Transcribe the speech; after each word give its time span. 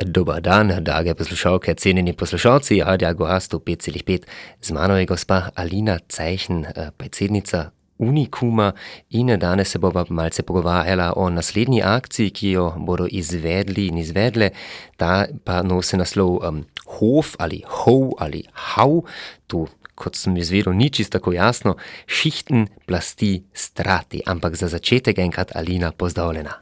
Dobar 0.00 0.40
dan, 0.40 0.72
drage 0.80 1.14
poslušalke, 1.14 1.74
cenjeni 1.74 2.12
poslušalci, 2.12 2.80
Radia 2.86 3.12
Gorastu 3.12 3.58
5,5. 3.58 4.24
Z 4.60 4.72
mano 4.72 4.96
je 4.96 5.06
gospa 5.06 5.50
Alina 5.54 5.98
Cejchen, 6.08 6.64
eh, 6.64 6.90
predsednica 6.96 7.70
Unikuma 7.98 8.72
in 9.10 9.38
danes 9.38 9.68
se 9.68 9.78
bova 9.78 10.04
malce 10.08 10.42
pogovarjala 10.42 11.12
o 11.16 11.30
naslednji 11.30 11.82
akciji, 11.82 12.30
ki 12.30 12.50
jo 12.50 12.74
bodo 12.78 13.06
izvedli 13.10 13.86
in 13.86 13.98
izvedle. 13.98 14.50
Ta 14.96 15.26
pa 15.44 15.62
nosi 15.62 15.96
naslov 15.96 16.48
um, 16.48 16.64
Hof 16.86 17.36
ali 17.38 17.62
Hov 17.66 18.12
ali 18.18 18.44
Hau. 18.52 19.04
Tu, 19.46 19.66
kot 19.94 20.16
sem 20.16 20.36
izvedel, 20.36 20.72
ni 20.72 20.90
čisto 20.90 21.18
tako 21.18 21.32
jasno, 21.32 21.76
šichten 22.06 22.66
plasti 22.86 23.42
strati, 23.52 24.22
ampak 24.26 24.56
za 24.56 24.68
začetek 24.68 25.18
enkrat 25.18 25.56
Alina 25.56 25.92
pozdravljena. 25.92 26.52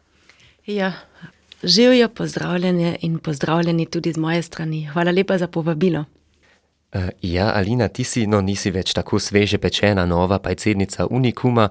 Ja, 0.67 0.93
Živijo 1.63 2.09
pozdravljene 2.09 2.97
in 3.01 3.19
pozdravljeni 3.19 3.87
tudi 3.87 4.13
z 4.13 4.19
moje 4.19 4.43
strani. 4.43 4.87
Hvala 4.87 5.11
lepa 5.11 5.39
za 5.39 5.47
povabilo. 5.47 6.05
Uh, 6.95 7.03
ja, 7.23 7.53
Alina, 7.55 7.89
ti 7.89 8.05
si, 8.05 8.23
no, 8.27 8.39
nisi 8.41 8.71
več 8.73 8.95
tako 8.97 9.19
sveže 9.21 9.59
pečena, 9.61 10.07
nova 10.09 10.39
predsednica 10.41 11.05
Unikuma, 11.11 11.67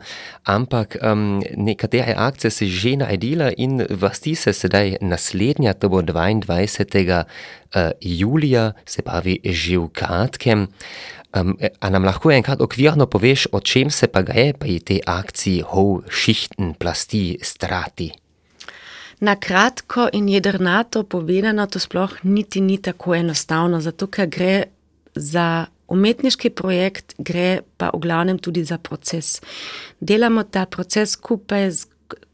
ampak 0.46 1.00
um, 1.02 1.40
nekatere 1.58 2.14
akcije 2.14 2.52
si 2.52 2.68
že 2.70 2.92
naredila 3.02 3.48
in 3.58 3.82
vrsti 3.90 4.36
se 4.36 4.54
sedaj 4.54 5.00
naslednja, 5.02 5.74
to 5.74 5.90
bo 5.90 6.04
22. 6.06 7.24
Uh, 7.24 7.90
julija, 8.02 8.74
se 8.86 9.02
pravi 9.02 9.40
že 9.44 9.80
v 9.80 9.90
kratkem. 9.90 10.68
Um, 11.34 11.58
a 11.80 11.90
nam 11.90 12.06
lahko 12.06 12.30
enkrat 12.32 12.62
okvirno 12.62 13.10
poveš, 13.10 13.48
o 13.52 13.60
čem 13.60 13.90
se 13.90 14.08
pa 14.08 14.22
gre 14.22 14.54
pri 14.54 14.78
tej 14.86 15.02
akciji 15.02 15.66
Hov, 15.66 16.06
Šichten, 16.14 16.78
Plasti, 16.78 17.40
Strati? 17.42 18.27
Na 19.20 19.36
kratko 19.36 20.10
in 20.14 20.30
jedrnato 20.30 21.04
povedano, 21.04 21.66
to 21.68 21.80
sploh 21.80 22.12
niti 22.24 22.62
ni 22.62 22.78
tako 22.78 23.16
enostavno, 23.16 23.82
zato 23.82 24.08
ker 24.08 24.30
gre 24.30 24.64
za 25.16 25.66
umetniški 25.88 26.50
projekt, 26.50 27.16
gre 27.18 27.62
pa 27.78 27.90
v 27.94 28.02
glavnem 28.04 28.38
tudi 28.38 28.64
za 28.64 28.78
proces. 28.78 29.40
Delamo 30.00 30.44
ta 30.44 30.66
proces 30.66 31.16
skupaj 31.18 31.72
z 31.72 31.88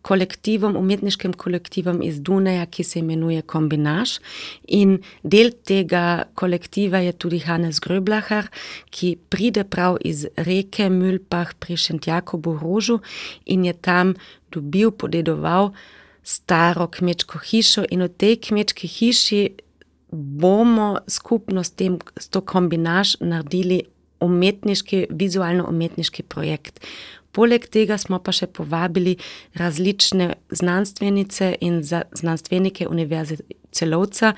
kolektivom, 0.03 0.75
umetniškim 0.75 1.33
kolektivom 1.33 2.01
iz 2.03 2.19
Duneja, 2.21 2.65
ki 2.65 2.83
se 2.83 2.99
imenuje 2.99 3.41
Kombinaž. 3.41 4.17
In 4.67 4.97
del 5.23 5.53
tega 5.65 6.25
kolektiva 6.35 6.99
je 7.05 7.13
tudi 7.15 7.39
Hannes 7.45 7.79
Gröblahar, 7.79 8.51
ki 8.91 9.15
pride 9.29 9.63
prav 9.63 9.97
iz 10.03 10.27
reke 10.35 10.89
Mülpah 10.91 11.55
pri 11.59 11.79
Šentjakobu 11.79 12.57
Rožu 12.59 12.99
in 13.45 13.65
je 13.65 13.73
tam 13.73 14.15
dobil, 14.51 14.91
podedoval 14.91 15.71
staro 16.23 16.87
kmečko 16.87 17.39
hišo 17.39 17.85
in 17.91 18.03
v 18.03 18.09
tej 18.09 18.39
kmečki 18.47 18.87
hiši 18.87 19.41
bomo 20.11 20.99
skupno 21.07 21.63
s 21.63 21.71
tem, 21.71 21.97
s 22.19 22.29
to 22.29 22.41
kombinaž 22.41 23.17
naredili 23.19 23.83
umetniški, 24.23 25.07
vizualno-umetniški 25.09 26.23
projekt. 26.23 26.79
Poleg 27.33 27.65
tega 27.73 27.97
smo 27.97 28.19
pa 28.21 28.31
še 28.31 28.47
povabili 28.47 29.17
različne 29.57 30.35
znanstvenice 30.53 31.55
in 31.65 31.81
znanstvenike 31.83 32.87
Univerze 32.87 33.39
Celovca 33.73 34.35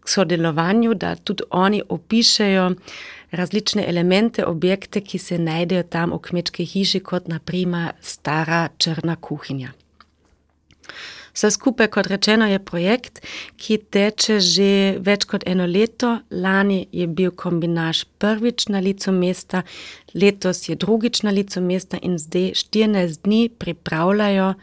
k 0.00 0.12
sodelovanju, 0.12 0.94
da 0.94 1.16
tudi 1.16 1.48
oni 1.50 1.80
opišejo 1.88 2.68
različne 3.32 3.84
elemente, 3.88 4.44
objekte, 4.44 5.00
ki 5.00 5.18
se 5.18 5.40
najdejo 5.40 5.88
tam 5.88 6.12
v 6.12 6.20
kmečki 6.28 6.68
hiši, 6.68 7.00
kot 7.00 7.28
naprimer 7.32 7.96
stara 8.00 8.68
črna 8.78 9.16
kuhinja. 9.16 9.72
Vse 11.38 11.50
skupaj, 11.54 11.86
kot 11.94 12.08
rečeno, 12.10 12.48
je 12.50 12.58
projekt, 12.58 13.20
ki 13.56 13.76
teče 13.78 14.40
že 14.42 14.70
več 14.98 15.22
kot 15.30 15.44
eno 15.46 15.68
leto. 15.70 16.16
Lani 16.30 16.80
je 16.92 17.06
bil 17.06 17.30
kombinaž 17.30 18.04
prvič 18.18 18.66
na 18.74 18.82
licu 18.82 19.14
mesta, 19.14 19.62
letos 20.14 20.64
je 20.68 20.74
drugič 20.74 21.22
na 21.22 21.30
licu 21.30 21.62
mesta 21.62 22.00
in 22.02 22.18
zdaj 22.18 22.56
14 22.58 23.22
dni 23.22 23.48
pripravljajo 23.54 24.54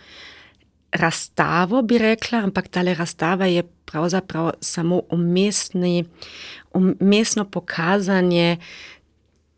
razstavo, 0.95 1.81
bi 1.81 1.97
rekla, 1.97 2.44
ampak 2.44 2.67
ta 2.67 2.81
razstava 2.81 3.45
je 3.45 3.63
pravzaprav 3.63 4.51
samo 4.61 5.01
umestni, 5.09 6.05
umestno 6.73 7.45
pokazanje. 7.45 8.57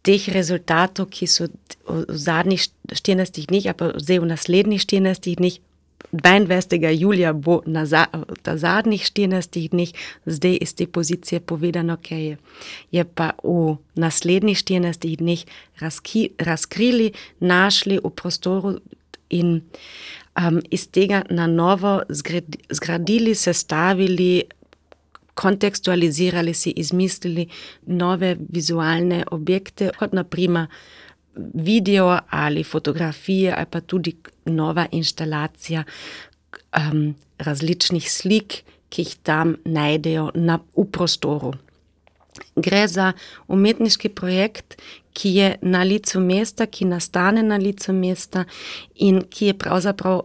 Teh 0.01 0.29
rezultatov, 0.31 1.09
ki 1.11 1.27
so 1.27 1.49
v 1.83 2.15
zadnjih 2.15 2.61
14 2.93 3.41
dneh, 3.49 3.65
pa 3.75 3.91
zdaj 3.99 4.21
v 4.23 4.29
naslednjih 4.29 4.85
14 4.85 5.35
dneh 5.35 5.57
22. 6.11 6.99
julija 6.99 7.33
bo 7.33 7.61
na 7.65 7.85
za, 7.85 8.05
ta 8.41 8.57
zadnjih 8.57 9.01
14 9.01 9.69
dneh, 9.69 9.89
zdaj 10.25 10.57
iz 10.61 10.75
te 10.75 10.87
pozicije 10.87 11.39
povedano, 11.39 11.97
kaj 12.09 12.25
je. 12.25 12.37
Je 12.91 13.03
pa 13.03 13.31
v 13.43 13.75
naslednjih 13.95 14.57
14 14.57 15.15
dneh 15.17 15.39
razki, 15.79 16.29
razkrili, 16.37 17.11
našli 17.39 17.99
v 18.03 18.09
prostoru 18.09 18.79
in 19.29 19.61
um, 20.37 20.61
iz 20.71 20.87
tega 20.87 21.21
na 21.29 21.47
novo 21.47 22.01
zgradi, 22.09 22.57
zgradili, 22.69 23.35
sestavili, 23.35 24.43
kontekstualizirali 25.33 26.53
si, 26.53 26.69
izmislili 26.69 27.47
nove 27.85 28.37
vizualne 28.49 29.23
objekte, 29.31 29.91
kot 29.99 30.13
naprimer 30.13 30.65
video 31.53 32.19
ali 32.29 32.63
fotografije, 32.63 33.53
ali 33.57 33.65
pa 33.69 33.81
tudi 33.81 34.15
nova 34.45 34.87
instalacija 34.91 35.83
um, 36.77 37.15
različnih 37.37 38.11
slik, 38.11 38.63
ki 38.89 39.01
jih 39.01 39.15
tam 39.23 39.55
najdejo 39.65 40.31
na, 40.35 40.59
v 40.77 40.85
prostoru. 40.91 41.53
Gre 42.55 42.87
za 42.87 43.11
umetniški 43.47 44.09
projekt, 44.09 44.77
ki 45.13 45.29
je 45.35 45.55
na 45.61 45.83
licu 45.83 46.19
mesta, 46.19 46.65
ki 46.65 46.85
nastane 46.85 47.43
na 47.43 47.57
licu 47.57 47.93
mesta 47.93 48.45
in 48.95 49.21
ki 49.29 49.51
je 49.51 49.57
pravzaprav 49.57 50.21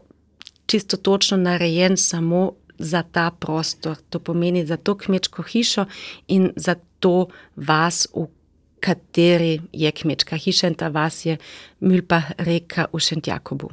čisto 0.67 0.97
točno 0.97 1.37
narejen 1.37 1.97
samo 1.97 2.53
za 2.79 3.03
ta 3.03 3.31
prostor. 3.31 3.97
To 4.11 4.21
pomeni 4.21 4.67
za 4.67 4.77
to 4.77 4.95
kmečko 4.99 5.43
hišo 5.43 5.85
in 6.29 6.53
za 6.57 6.75
to 7.01 7.27
vas, 7.57 8.07
v 8.15 8.27
kateri 8.83 9.61
je 9.73 9.91
kmečka 9.91 10.37
hiša 10.37 10.73
in 10.73 10.75
ta 10.75 10.91
vas 10.91 11.23
je 11.27 11.39
Mülpa 11.81 12.23
reka 12.43 12.91
v 12.93 12.99
Šentjakobu. 12.99 13.71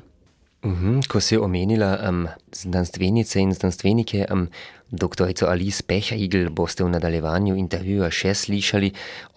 Uhum, 0.60 1.00
ko 1.08 1.22
si 1.24 1.38
omenila 1.40 1.96
um, 2.04 2.26
znanstvenice 2.52 3.40
in 3.40 3.54
znanstvenike, 3.56 4.26
um, 4.28 4.50
doktorico 4.92 5.48
Alice 5.48 5.84
Pecha-Igl 5.88 6.50
boste 6.52 6.84
v 6.84 6.92
nadaljevanju 6.92 7.56
intervjuja 7.56 8.10
še 8.12 8.34
slišali. 8.36 8.90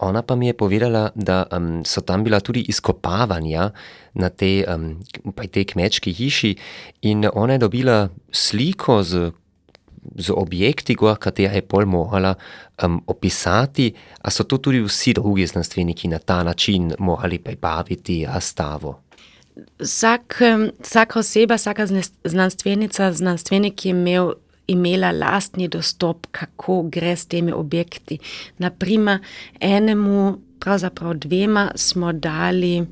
Ona 0.03 0.23
pa 0.27 0.35
mi 0.35 0.49
je 0.49 0.57
povedala, 0.57 1.05
da 1.15 1.45
um, 1.55 1.85
so 1.87 2.03
tam 2.03 2.25
bila 2.27 2.41
tudi 2.43 2.65
izkopavanja 2.67 3.69
na 4.19 4.29
te, 4.29 4.65
um, 4.67 4.99
tej 5.39 5.65
kmečki 5.71 6.11
hiši 6.11 6.51
in 7.07 7.23
ona 7.31 7.55
je 7.55 7.63
dobila 7.63 7.97
sliko 8.27 8.99
z 9.03 9.31
z 10.15 10.29
objekti, 10.35 10.95
katere 10.95 11.55
je 11.55 11.61
pol 11.61 11.85
morala 11.85 12.35
um, 12.83 13.01
opisati, 13.07 13.93
a 14.21 14.31
so 14.31 14.43
to 14.43 14.57
tudi 14.57 14.81
vsi 14.81 15.13
drugi 15.13 15.47
znanstveniki 15.47 16.07
na 16.07 16.19
ta 16.19 16.43
način 16.43 16.93
morali 16.99 17.39
pribaviti 17.39 18.25
razstavo? 18.25 18.99
Vsak, 19.79 20.41
vsaka 20.81 21.19
oseba, 21.19 21.55
vsaka 21.55 21.87
znanstvenica, 22.23 23.11
znanstvenik 23.13 23.85
je 23.85 23.89
imel, 23.89 24.33
imela 24.67 25.11
lastni 25.11 25.67
dostop, 25.67 26.27
kako 26.31 26.81
gre 26.81 27.15
s 27.15 27.25
temi 27.25 27.51
objekti. 27.51 28.17
Naprimer, 28.57 29.19
enemu, 29.59 30.37
pravzaprav 30.59 31.13
dvema, 31.13 31.71
smo 31.75 32.13
dali 32.13 32.85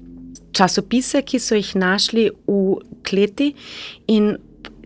časopise, 0.51 1.21
ki 1.21 1.39
so 1.39 1.55
jih 1.55 1.75
našli 1.75 2.29
v 2.47 2.75
kleti, 3.07 3.53
in 4.07 4.35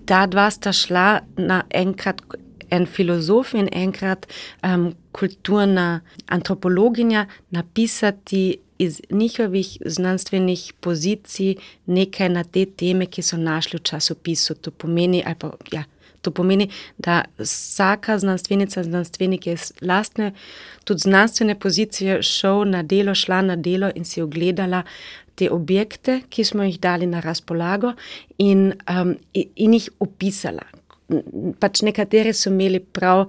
ta 0.05 0.25
dva 0.25 0.49
sta 0.51 0.73
šla 0.73 1.21
na 1.37 1.63
enkrat 1.69 2.21
en 2.69 2.85
filozof 2.85 3.53
in 3.53 3.69
enkrat 3.71 4.27
um, 4.63 4.93
kulturna 5.11 6.01
antropologinja 6.25 7.25
napisati 7.49 8.57
iz 8.77 9.01
njihovih 9.09 9.77
znanstvenih 9.85 10.73
pozicij 10.79 11.55
nekaj 11.85 12.29
na 12.29 12.43
te 12.43 12.65
teme, 12.65 13.05
ki 13.05 13.21
so 13.21 13.37
našli 13.37 13.79
v 13.79 13.83
časopisu. 13.83 14.55
To 14.55 14.71
pomeni, 14.71 15.23
pa, 15.39 15.51
ja, 15.71 15.85
to 16.21 16.31
pomeni 16.31 16.69
da 16.97 17.23
vsaka 17.39 18.17
znanstvenica, 18.19 18.83
znanstvenik 18.83 19.47
je 19.47 19.53
iz 19.53 19.71
lastne, 19.81 20.33
tudi 20.83 20.99
znanstvene 20.99 21.59
pozicije 21.59 22.21
šel 22.23 22.65
na 22.65 22.83
delo, 22.83 23.15
šla 23.15 23.41
na 23.41 23.55
delo 23.55 23.91
in 23.95 24.05
si 24.05 24.21
ogledala 24.21 24.83
te 25.35 25.49
objekte, 25.51 26.21
ki 26.29 26.43
smo 26.43 26.63
jih 26.63 26.79
dali 26.79 27.07
na 27.07 27.19
razpolago, 27.23 27.93
in, 28.37 28.73
um, 28.89 29.15
in 29.33 29.77
jih 29.77 29.89
opisala. 29.99 30.65
Pač 31.61 31.83
nekateri 31.85 32.33
so 32.33 32.49
imeli 32.49 32.79
prav 32.79 33.27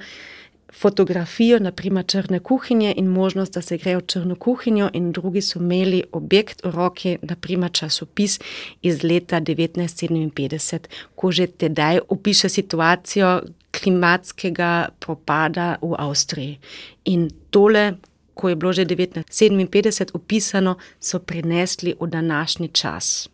fotografijo, 0.77 1.59
naprimer 1.59 2.05
črne 2.07 2.41
kuhinje 2.41 2.95
in 2.97 3.07
možnost, 3.07 3.55
da 3.55 3.63
se 3.63 3.79
grejo 3.79 3.99
v 3.99 4.07
črno 4.07 4.35
kuhinjo, 4.37 4.91
in 4.93 5.13
drugi 5.13 5.43
so 5.43 5.61
imeli 5.61 6.03
objekt 6.13 6.65
v 6.65 6.71
roki, 6.75 7.17
naprimer 7.23 7.73
časopis 7.73 8.39
iz 8.83 9.03
leta 9.03 9.41
1957, 9.41 10.89
ko 11.15 11.33
že 11.33 11.47
tedaj 11.47 12.01
opiše 12.09 12.49
situacijo, 12.49 13.41
klimatskega 13.77 14.89
propada 15.01 15.77
v 15.83 15.97
Avstriji. 15.99 16.59
In 17.05 17.29
tole, 17.51 17.95
ko 18.37 18.49
je 18.53 18.57
bilo 18.57 18.73
že 18.73 18.85
1957 18.85 20.13
opisano, 20.15 20.77
so 21.01 21.19
prinesli 21.19 21.95
v 22.01 22.07
današnji 22.07 22.69
čas. 22.69 23.29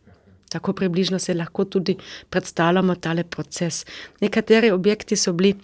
Tako 0.49 0.73
približno 0.73 1.19
se 1.19 1.35
lahko 1.35 1.65
tudi 1.65 1.97
predstavljamo 2.31 2.95
tale 2.95 3.25
proces. 3.25 3.87
Nekateri 4.21 4.71
objekti 4.71 5.17
so 5.17 5.33
bili 5.33 5.55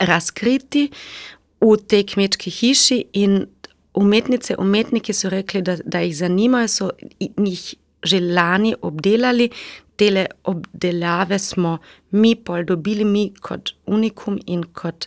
razkriti 0.00 0.88
v 1.60 1.76
tej 1.86 2.06
kmečki 2.06 2.50
hiši 2.50 3.04
in 3.12 3.46
umetnice, 3.94 4.56
umetniki 4.58 5.12
so 5.12 5.28
rekli, 5.28 5.62
da, 5.62 5.76
da 5.84 6.00
jih 6.00 6.16
zanimajo, 6.16 6.68
so 6.68 6.90
jih 7.20 7.74
že 8.02 8.20
lani 8.20 8.74
obdelali. 8.82 9.50
Tele 9.96 10.26
obdelave 10.48 11.38
smo 11.38 11.78
mi 12.10 12.34
pol 12.34 12.64
dobili, 12.64 13.04
mi 13.04 13.28
kot 13.40 13.74
Unikum 13.86 14.38
in 14.46 14.64
kot 14.74 15.06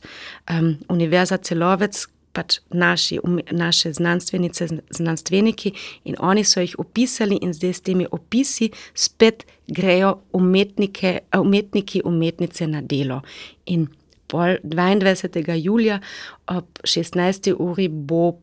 um, 0.51 0.75
Univerza 0.89 1.38
celovec, 1.38 2.06
pač 2.36 2.60
naši, 2.70 3.20
naše 3.52 3.94
znanstvenice, 3.96 4.68
znanstveniki, 4.92 5.72
in 6.04 6.16
oni 6.20 6.44
so 6.44 6.60
jih 6.60 6.76
opisali, 6.80 7.40
in 7.42 7.54
zdaj 7.56 7.74
s 7.74 7.86
temi 7.88 8.08
opisi 8.12 8.70
spet 8.94 9.46
grejo 9.68 10.18
umetniki, 10.34 12.02
umetnice 12.06 12.68
na 12.68 12.82
delo. 12.82 13.22
In 13.66 13.88
pol 14.28 14.60
22. 14.64 15.56
julija 15.64 16.00
ob 16.48 16.66
16. 16.84 17.56
uri 17.60 17.88
bo 17.88 18.34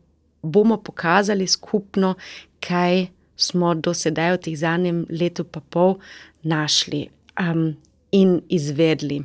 bomo 0.43 0.77
pokazali 0.77 1.47
skupno, 1.47 2.15
kaj 2.59 3.07
smo 3.35 3.73
do 3.75 3.93
sedaj 3.93 4.35
v 4.35 4.41
teh 4.45 4.57
zadnjem 4.59 5.05
letu 5.09 5.43
pa 5.43 5.59
pol 5.59 5.97
našli 6.43 7.07
um, 7.39 7.73
in 8.11 8.41
izvedli. 8.49 9.23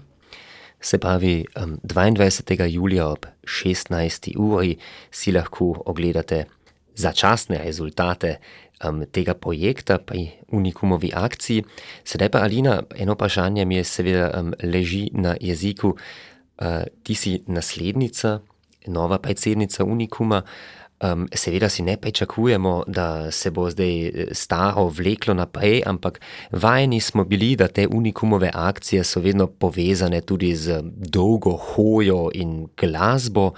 Se 0.81 0.99
pravi, 0.99 1.45
um, 1.63 1.79
22. 1.83 2.65
julija 2.65 3.09
ob 3.09 3.27
16. 3.43 4.37
uri 4.37 4.77
si 5.11 5.33
lahko 5.33 5.83
ogledate 5.87 6.45
začasne 6.95 7.59
rezultate 7.59 8.37
um, 8.85 9.03
tega 9.07 9.35
projekta 9.35 9.99
pri 9.99 10.29
Unikumovi 10.49 11.11
akciji. 11.15 11.65
Sedaj 12.05 12.31
pa, 12.31 12.43
Alina, 12.47 12.83
eno 12.97 13.15
vprašanje 13.15 13.65
mi 13.65 13.77
je 13.77 13.85
seveda 13.85 14.31
um, 14.41 14.55
leži 14.63 15.09
na 15.13 15.37
jeziku. 15.41 15.97
Uh, 16.59 16.83
ti 17.03 17.15
si 17.15 17.43
naslednica, 17.47 18.39
nova 18.87 19.19
predsednica 19.19 19.85
Unikuma. 19.85 20.43
Um, 21.01 21.29
seveda 21.35 21.69
si 21.69 21.83
ne 21.83 21.97
pričakujemo, 21.97 22.85
da 22.87 23.31
se 23.31 23.51
bo 23.51 23.71
zdaj 23.71 24.07
eh, 24.07 24.27
staro 24.33 24.89
vleklo 24.89 25.35
naprej, 25.35 25.83
ampak 25.87 26.21
vajeni 26.51 27.01
smo 27.01 27.25
bili, 27.25 27.57
da 27.57 27.69
te 27.69 27.87
unikumove 27.87 28.51
akcije 28.55 29.05
so 29.05 29.21
vedno 29.21 29.47
povezane 29.47 30.21
tudi 30.21 30.57
z 30.57 30.81
dolgo 30.85 31.57
hojo 31.57 32.31
in 32.35 32.67
glasbo. 32.77 33.53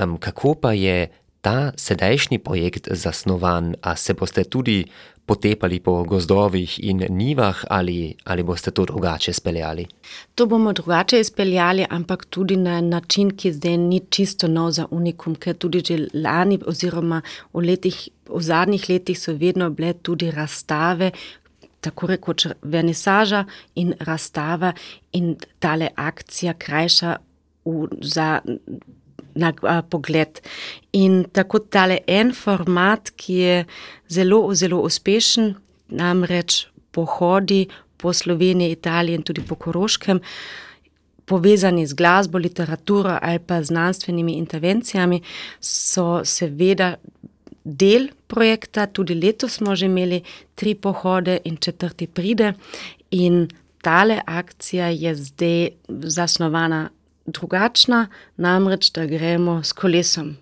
Um, 0.00 0.16
kako 0.18 0.54
pa 0.54 0.72
je 0.72 1.08
ta 1.40 1.72
sedajšnji 1.76 2.38
projekt 2.38 2.88
zasnovan, 2.90 3.74
a 3.82 3.96
se 3.96 4.14
boste 4.14 4.44
tudi 4.44 4.84
potepali 5.26 5.80
po 5.80 6.04
gozdovih 6.04 6.84
in 6.84 7.04
nivah, 7.08 7.64
ali, 7.70 8.14
ali 8.24 8.42
boste 8.42 8.70
to 8.70 8.84
drugače 8.84 9.32
speljali? 9.32 9.86
To 10.34 10.46
bomo 10.46 10.72
drugače 10.72 11.20
izpeljali, 11.20 11.86
ampak 11.90 12.24
tudi 12.24 12.56
na 12.56 12.80
način, 12.80 13.30
ki 13.36 13.52
zdaj 13.52 13.76
ni 13.76 14.00
čisto 14.10 14.48
nov 14.48 14.70
za 14.70 14.86
unikum, 14.90 15.34
ker 15.34 15.56
tudi 15.56 15.80
že 15.84 15.98
lani, 16.14 16.58
oziroma 16.66 17.22
v, 17.52 17.64
letih, 17.64 18.08
v 18.28 18.42
zadnjih 18.42 18.88
letih, 18.88 19.18
so 19.18 19.32
vedno 19.32 19.70
bile 19.70 19.92
tudi 19.92 20.30
razstave. 20.30 21.10
Tako 21.80 22.06
rekoč 22.06 22.46
vernisaža 22.62 23.44
in 23.74 23.92
razstava, 24.00 24.72
in 25.12 25.36
tale 25.60 25.88
akcija 25.96 26.54
krajša 26.54 27.16
v, 27.64 27.88
za 28.00 28.40
na 29.34 29.52
a, 29.62 29.82
pogled. 29.82 30.40
In 30.92 31.24
tako 31.32 31.58
tale 31.58 32.00
en 32.06 32.32
format, 32.34 33.10
ki 33.16 33.34
je 33.34 33.56
zelo, 34.08 34.54
zelo 34.54 34.82
uspešen, 34.86 35.54
namreč 35.88 36.66
pohodi 36.94 37.66
po 37.96 38.12
Sloveniji, 38.12 38.76
Italiji 38.76 39.14
in 39.14 39.22
tudi 39.22 39.42
po 39.42 39.54
Koroškem, 39.54 40.20
povezani 41.24 41.86
z 41.86 41.96
glasbo, 41.96 42.38
literaturo 42.38 43.18
ali 43.22 43.38
pa 43.38 43.62
znanstvenimi 43.62 44.32
intervencijami, 44.32 45.20
so 45.60 46.20
seveda 46.24 46.94
del 47.64 48.10
projekta. 48.26 48.86
Tudi 48.86 49.14
letos 49.14 49.56
smo 49.56 49.76
že 49.76 49.86
imeli 49.86 50.22
tri 50.54 50.74
pohode 50.74 51.38
in 51.44 51.56
četrti 51.56 52.06
pride. 52.06 52.52
In 53.10 53.48
tale 53.82 54.20
akcija 54.26 54.88
je 54.88 55.14
zdaj 55.14 55.68
zasnovana 55.88 56.90
drugačna, 57.26 58.06
namreč 58.36 58.90
da 58.92 59.06
gremo 59.06 59.62
s 59.62 59.72
kolesom. 59.72 60.36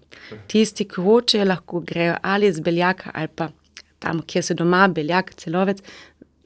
Tisti, 0.49 0.87
ki 0.89 1.03
hočejo, 1.03 1.47
lahko 1.49 1.81
grejo 1.81 2.17
ali 2.23 2.53
z 2.53 2.61
beljaka, 2.61 3.11
ali 3.15 3.29
pa 3.29 3.51
tam, 3.99 4.23
kjer 4.27 4.45
se 4.45 4.55
doma, 4.55 4.87
beljak, 4.89 5.35
celovec, 5.35 5.83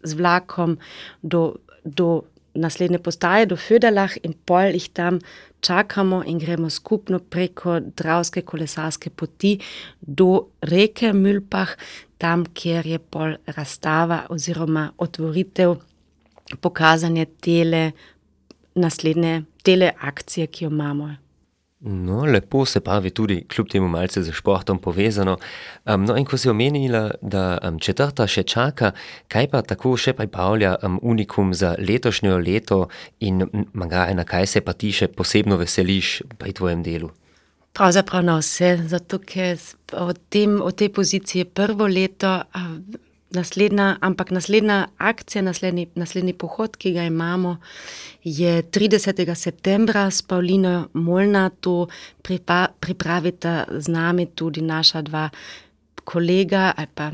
z 0.02 0.14
vlakom 0.14 0.76
do, 1.22 1.56
do 1.84 2.22
naslednje 2.54 2.98
postaje, 2.98 3.46
do 3.46 3.56
Födelah, 3.56 4.16
in 4.22 4.34
pol 4.46 4.74
jih 4.76 4.88
tam 4.92 5.20
čakamo 5.60 6.22
in 6.26 6.38
gremo 6.38 6.70
skupno 6.70 7.18
preko 7.18 7.80
Dravske 7.80 8.42
kolesarske 8.42 9.10
poti 9.10 9.56
do 10.00 10.48
reke 10.60 11.12
Mülpah, 11.12 11.76
tam, 12.18 12.46
kjer 12.54 12.86
je 12.86 12.98
pol 12.98 13.36
razstava 13.46 14.24
oziroma 14.30 14.90
otvoritev, 14.98 15.76
pokazanje 16.60 17.26
tele 17.42 17.90
naslednje 18.76 19.42
tele 19.64 19.92
akcije, 20.00 20.46
ki 20.46 20.64
jo 20.64 20.70
imamo. 20.70 21.14
No, 21.80 22.24
lepo 22.24 22.64
se 22.64 22.80
pravi 22.80 23.10
tudi, 23.10 23.44
kljub 23.48 23.68
temu 23.68 23.88
malce 23.88 24.22
z 24.22 24.32
športom 24.32 24.78
povezano. 24.78 25.36
Um, 25.84 26.04
no, 26.04 26.16
in 26.16 26.24
ko 26.24 26.38
si 26.40 26.48
omenila, 26.48 27.10
da 27.22 27.58
um, 27.62 27.76
četrta 27.78 28.26
še 28.26 28.42
čaka, 28.48 28.90
kaj 29.28 29.50
pa 29.52 29.60
tako 29.62 29.92
še 30.00 30.14
pripravlja 30.16 30.76
um, 30.82 30.96
Unikum 31.02 31.52
za 31.54 31.74
letošnjo 31.78 32.38
leto 32.40 32.86
in 33.20 33.44
magaj, 33.72 34.14
na 34.16 34.24
kaj 34.24 34.46
se 34.46 34.64
pa 34.64 34.72
ti 34.72 34.90
še 34.92 35.10
posebno 35.12 35.60
veseliš 35.60 36.22
pri 36.40 36.56
tvojem 36.56 36.82
delu? 36.82 37.12
Pravzaprav 37.76 38.24
na 38.24 38.38
vse, 38.40 38.72
zato 38.88 39.20
ker 39.20 39.60
v, 39.92 40.14
tem, 40.32 40.56
v 40.56 40.72
tej 40.72 40.88
poziciji 40.96 41.44
je 41.44 41.50
prvo 41.60 41.86
leto, 41.86 42.38
naslednja, 43.36 43.96
ampak 44.00 44.32
naslednja 44.34 44.86
akcija, 44.96 45.42
naslednji, 45.44 45.90
naslednji 45.94 46.34
pohod, 46.40 46.76
ki 46.80 46.94
ga 46.96 47.04
imamo, 47.06 47.56
je 48.24 48.62
30. 48.62 49.22
septembra 49.34 50.06
s 50.10 50.22
Paulino 50.22 50.88
Molna. 50.92 51.50
To 51.60 51.86
pripa, 52.22 52.66
pripravita 52.80 53.66
z 53.70 53.92
nami 53.92 54.26
tudi 54.26 54.64
naša 54.64 55.04
dva 55.06 55.28
kolega 56.06 56.72
ali 56.76 56.90
pa 56.94 57.10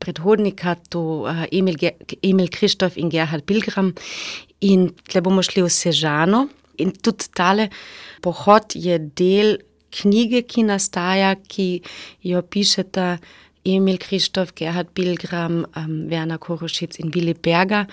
predhodnika, 0.00 0.74
to 0.88 1.28
Emil, 1.52 1.76
Emil 2.22 2.48
Krištof 2.48 2.96
in 2.96 3.10
Gerhard 3.12 3.44
Pilgram. 3.44 3.92
In 4.60 4.90
tle 5.08 5.20
bomo 5.24 5.44
šli 5.44 5.62
v 5.64 5.72
Sežano. 5.72 6.46
In 6.80 6.94
tudi 6.96 7.28
tale 7.36 7.68
pohod 8.24 8.72
je 8.74 8.96
del 8.98 9.58
knjige, 9.90 10.42
ki 10.48 10.64
nastaja, 10.68 11.34
ki 11.36 11.68
jo 12.24 12.42
pišeta. 12.42 13.18
Emil 13.64 13.98
Krištof, 13.98 14.54
Gerhard 14.54 14.92
Pilgram, 14.94 15.64
um, 15.76 16.08
Werner 16.10 16.38
Korošic 16.38 16.98
in 17.00 17.10
Willi 17.10 17.34
Berger. 17.34 17.86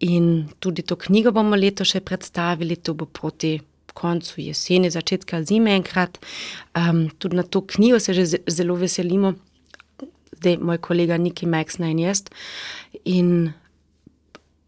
In 0.00 0.48
tudi 0.60 0.82
to 0.82 0.96
knjigo 0.96 1.32
bomo 1.32 1.56
leto 1.56 1.84
še 1.84 2.02
predstavili, 2.04 2.76
to 2.76 2.94
bo 2.94 3.06
proti 3.06 3.56
koncu 3.96 4.42
jeseni, 4.44 4.90
začetka 4.92 5.40
zime 5.48 5.72
enkrat. 5.76 6.18
Um, 6.76 7.06
tudi 7.18 7.36
na 7.36 7.42
to 7.42 7.62
knjigo 7.64 8.00
se 8.00 8.14
že 8.14 8.26
zelo 8.46 8.76
veselimo, 8.76 9.34
zdaj 10.36 10.58
moj 10.60 10.78
kolega 10.84 11.16
Niki 11.16 11.46
Maxna 11.46 11.88
in 11.88 12.02
jaz. 12.04 12.26
In 13.04 13.52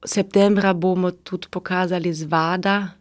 septembra 0.04 0.73
bomo 0.73 1.11
tudi 1.11 1.49
pokazali 1.50 2.14
zvada 2.14 2.98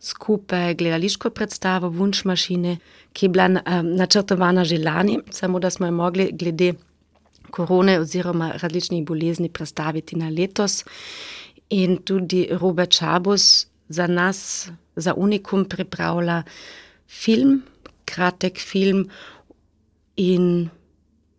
skupaj 0.00 0.74
gledališko 0.74 1.30
predstavo 1.30 1.88
Vunš 1.88 2.24
mašine, 2.24 2.76
ki 3.12 3.26
je 3.26 3.30
bila 3.30 3.46
um, 3.46 3.92
načrtovana 3.96 4.64
že 4.64 4.78
lani, 4.78 5.18
samo 5.30 5.58
da 5.58 5.70
smo 5.70 5.86
jo 5.86 5.92
mogli 5.92 6.30
glede 6.32 6.74
korone 7.50 8.00
oziroma 8.00 8.52
različnih 8.62 9.04
bolezni 9.04 9.48
predstaviti 9.48 10.16
na 10.16 10.28
letos. 10.28 10.84
In 11.70 11.96
tudi 11.96 12.48
Robert 12.50 12.90
Čabus 12.90 13.66
za 13.88 14.06
nas, 14.06 14.68
za 14.96 15.14
Unikum, 15.14 15.64
pripravlja 15.64 16.42
film, 17.08 17.62
kratek 18.04 18.58
film. 18.58 19.08
In 20.16 20.68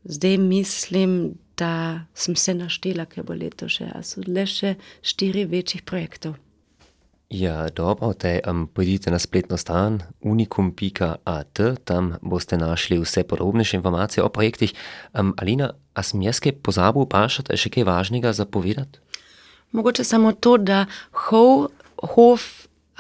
zdaj 0.04 0.38
mislim, 0.38 1.34
da 1.58 2.00
sem 2.14 2.36
se 2.36 2.54
naštela, 2.54 3.06
ker 3.06 3.24
bo 3.24 3.34
leto 3.34 3.70
še, 3.72 3.88
so 4.04 4.24
le 4.28 4.44
še 4.48 4.76
štiri 5.02 5.46
večjih 5.48 5.86
projektov. 5.88 6.36
Ja, 7.36 7.70
dobro, 7.70 8.14
te 8.14 8.40
um, 8.48 8.68
pojdite 8.68 9.12
na 9.12 9.20
spletno 9.20 9.58
stran 9.58 10.00
unikum.at, 10.22 11.60
tam 11.84 12.14
boste 12.22 12.58
našli 12.58 13.00
vse 13.00 13.24
podrobnejše 13.24 13.78
informacije 13.78 14.24
o 14.24 14.30
projektih. 14.30 14.74
Um, 15.14 15.34
Alina, 15.38 15.74
a 15.94 16.04
sem 16.04 16.22
jaz 16.22 16.40
kaj 16.40 16.54
pozabil 16.64 17.04
vprašati, 17.04 17.58
še 17.60 17.74
kaj 17.76 17.84
važnega 17.90 18.32
za 18.34 18.46
povedati? 18.46 19.02
Mogoče 19.76 20.06
samo 20.08 20.32
to, 20.32 20.56
da 20.58 20.86
hov, 21.28 21.68
hov 22.16 22.46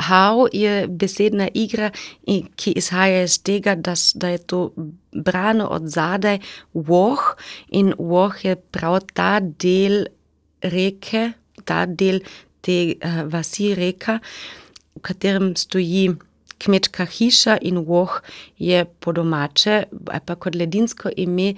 how 0.09 0.49
je 0.51 0.83
besedna 0.87 1.47
igra, 1.53 1.93
ki 2.55 2.75
izhaja 2.75 3.23
iz 3.23 3.39
tega, 3.39 3.75
da, 3.75 3.95
da 4.15 4.33
je 4.35 4.43
to 4.43 4.61
brano 5.15 5.69
od 5.71 5.87
zadaj 5.87 6.41
voh 6.73 7.23
in 7.71 7.93
voh 7.97 8.35
je 8.43 8.55
prav 8.55 8.99
ta 9.13 9.39
del 9.39 10.09
reke, 10.59 11.31
ta 11.63 11.85
del 11.85 12.19
te 12.65 12.77
uh, 12.95 13.23
vasi 13.31 13.73
reka, 13.77 14.19
v 14.95 15.03
katerem 15.05 15.53
stoji 15.59 16.15
kmečka 16.57 17.05
hiša 17.05 17.57
in 17.61 17.81
voh 17.87 18.21
je 18.57 18.85
po 18.99 19.11
domače, 19.11 19.83
pa 20.25 20.35
kot 20.35 20.55
ledinsko 20.55 21.11
ime. 21.17 21.53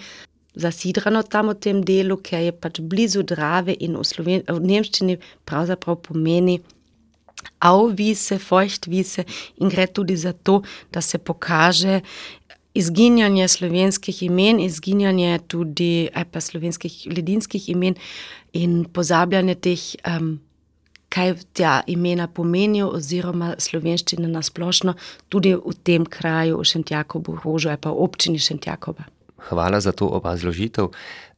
Zasidrano 0.57 1.21
tam 1.21 1.51
v 1.53 1.59
tem 1.61 1.83
delu, 1.85 2.17
ker 2.17 2.41
je 2.41 2.51
pač 2.51 2.79
blizu 2.81 3.21
Drave 3.21 3.75
in 3.77 3.93
v, 3.93 4.01
Sloven 4.01 4.41
v 4.41 4.57
Nemščini 4.57 5.19
pravzaprav 5.45 5.99
pomeni 6.01 6.57
avvise, 7.61 8.39
feuchtvise 8.41 9.27
in 9.61 9.69
gre 9.69 9.85
tudi 9.85 10.17
za 10.17 10.33
to, 10.33 10.63
da 10.89 11.01
se 11.01 11.21
pokaže 11.21 12.01
izginjanje 12.77 13.47
slovenskih 13.47 14.23
imen, 14.23 14.59
izginjanje 14.59 15.39
tudi 15.47 16.09
pa 16.31 16.41
slovenskih 16.41 17.05
ledinskih 17.13 17.69
imen 17.69 17.95
in 18.53 18.83
pozabljanje 18.93 19.55
teh, 19.55 19.85
um, 20.09 20.39
kaj 21.17 21.33
ta 21.53 21.81
imena 21.87 22.27
pomenijo, 22.27 22.91
oziroma 22.93 23.55
slovenščine 23.57 24.27
na 24.29 24.43
splošno, 24.45 24.93
tudi 25.33 25.55
v 25.57 25.73
tem 25.83 26.05
kraju, 26.05 26.59
v 26.61 26.67
Šentjakobu, 26.71 27.39
Rožo, 27.43 27.73
pa 27.81 27.89
v 27.89 28.03
občini 28.05 28.39
Šentjakoba. 28.39 29.09
Hvala 29.49 29.79
za 29.81 29.91
to 29.91 30.09
obrazložitev. 30.11 30.91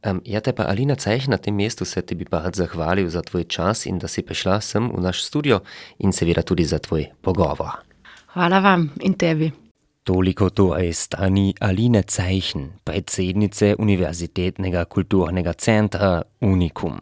Um, 0.04 0.20
ja, 0.24 0.40
te 0.40 0.52
pa 0.56 0.66
Alina 0.68 0.96
Cejh 0.96 1.28
na 1.28 1.36
tem 1.36 1.56
mestu 1.56 1.84
se 1.84 2.02
ti 2.02 2.14
bi 2.14 2.24
pa 2.24 2.42
rad 2.44 2.56
zahvalil 2.56 3.08
za 3.08 3.22
tvoj 3.22 3.44
čas 3.44 3.86
in 3.86 3.98
da 4.00 4.08
si 4.08 4.24
prišla 4.24 4.60
sem 4.60 4.88
v 4.88 5.00
naš 5.00 5.24
studio 5.24 5.60
in 5.98 6.12
seveda 6.12 6.42
tudi 6.42 6.64
za 6.64 6.78
tvoj 6.78 7.06
pogovor. 7.20 7.84
Hvala 8.34 8.60
vam 8.60 8.88
in 9.00 9.14
tebi. 9.14 9.52
Toliko 10.04 10.50
to 10.50 10.76
je 10.76 10.92
stani 10.92 11.54
Aline 11.60 12.02
Zeichen, 12.08 12.72
predsednice 12.84 13.74
Univerzitetnega 13.78 14.84
kulturnega 14.84 15.52
centra 15.52 16.22
Unikum. 16.40 16.98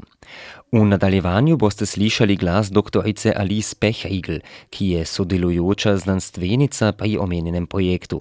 V 0.73 0.85
nadaljevanju 0.85 1.57
boste 1.57 1.87
slišali 1.87 2.37
glas 2.37 2.69
doktorice 2.71 3.33
Alice 3.37 3.77
Pechigl, 3.81 4.43
ki 4.71 4.89
je 4.89 5.05
sodelujoča 5.05 5.97
znanstvenica 5.97 6.93
pri 6.93 7.17
omenjenem 7.17 7.67
projektu. 7.67 8.21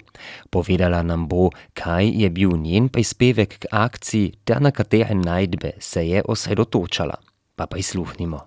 Povedala 0.50 1.02
nam 1.02 1.26
bo, 1.28 1.50
kaj 1.76 2.08
je 2.08 2.30
bil 2.30 2.56
njen 2.56 2.88
prispevek 2.88 3.58
k 3.58 3.68
akciji 3.70 4.32
ter 4.44 4.62
na 4.64 4.70
katere 4.70 5.14
najdbe 5.14 5.72
se 5.78 6.06
je 6.08 6.22
osredotočala. 6.24 7.20
Pa 7.56 7.66
prisluhnimo. 7.66 8.40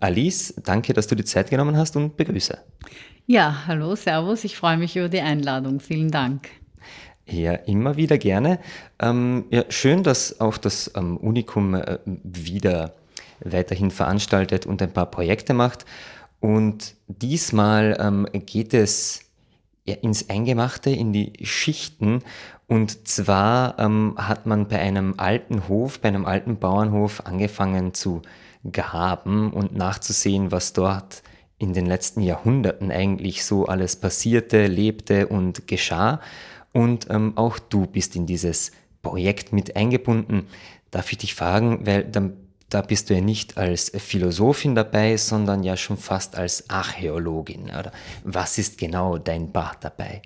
Alice, 0.00 0.54
danke, 0.62 0.92
dass 0.92 1.08
du 1.08 1.16
die 1.16 1.24
Zeit 1.24 1.50
genommen 1.50 1.76
hast 1.76 1.96
und 1.96 2.16
begrüße. 2.16 2.54
Ja, 3.26 3.66
hallo, 3.66 3.96
servus, 3.96 4.44
ich 4.44 4.56
freue 4.56 4.76
mich 4.76 4.94
über 4.96 5.08
die 5.08 5.20
Einladung. 5.20 5.80
Vielen 5.80 6.10
Dank. 6.12 6.48
Ja, 7.26 7.54
immer 7.66 7.96
wieder 7.96 8.18
gerne. 8.18 8.60
Ähm, 9.02 9.46
ja, 9.50 9.64
schön, 9.68 10.04
dass 10.04 10.40
auch 10.40 10.58
das 10.58 10.92
ähm, 10.94 11.16
Unikum 11.16 11.74
äh, 11.74 11.98
wieder 12.22 12.94
weiterhin 13.44 13.90
veranstaltet 13.90 14.66
und 14.66 14.82
ein 14.82 14.92
paar 14.92 15.10
Projekte 15.10 15.54
macht. 15.54 15.84
Und 16.40 16.94
diesmal 17.08 17.96
ähm, 18.00 18.26
geht 18.46 18.74
es 18.74 19.20
ja, 19.84 19.94
ins 19.94 20.28
Eingemachte, 20.28 20.90
in 20.90 21.12
die 21.12 21.32
Schichten. 21.42 22.22
Und 22.66 23.08
zwar 23.08 23.78
ähm, 23.78 24.14
hat 24.18 24.46
man 24.46 24.68
bei 24.68 24.78
einem 24.78 25.14
alten 25.16 25.68
Hof, 25.68 26.00
bei 26.00 26.08
einem 26.08 26.26
alten 26.26 26.58
Bauernhof 26.58 27.26
angefangen 27.26 27.94
zu 27.94 28.22
graben 28.70 29.52
und 29.52 29.74
nachzusehen, 29.74 30.52
was 30.52 30.72
dort 30.74 31.22
in 31.58 31.72
den 31.72 31.86
letzten 31.86 32.20
Jahrhunderten 32.20 32.90
eigentlich 32.90 33.44
so 33.44 33.66
alles 33.66 33.96
passierte, 33.96 34.66
lebte 34.66 35.26
und 35.26 35.66
geschah. 35.66 36.20
Und 36.72 37.08
ähm, 37.10 37.32
auch 37.36 37.58
du 37.58 37.86
bist 37.86 38.14
in 38.14 38.26
dieses 38.26 38.72
Projekt 39.02 39.52
mit 39.52 39.74
eingebunden. 39.74 40.46
Darf 40.90 41.10
ich 41.10 41.18
dich 41.18 41.34
fragen, 41.34 41.86
weil 41.86 42.04
dann 42.04 42.34
da 42.70 42.82
bist 42.82 43.08
du 43.08 43.14
ja 43.14 43.20
nicht 43.20 43.56
als 43.56 43.92
Philosophin 43.96 44.74
dabei, 44.74 45.16
sondern 45.16 45.62
ja 45.62 45.76
schon 45.76 45.96
fast 45.96 46.36
als 46.36 46.68
Archäologin. 46.68 47.64
Oder 47.66 47.92
was 48.24 48.58
ist 48.58 48.78
genau 48.78 49.18
dein 49.18 49.52
Part 49.52 49.84
dabei? 49.84 50.22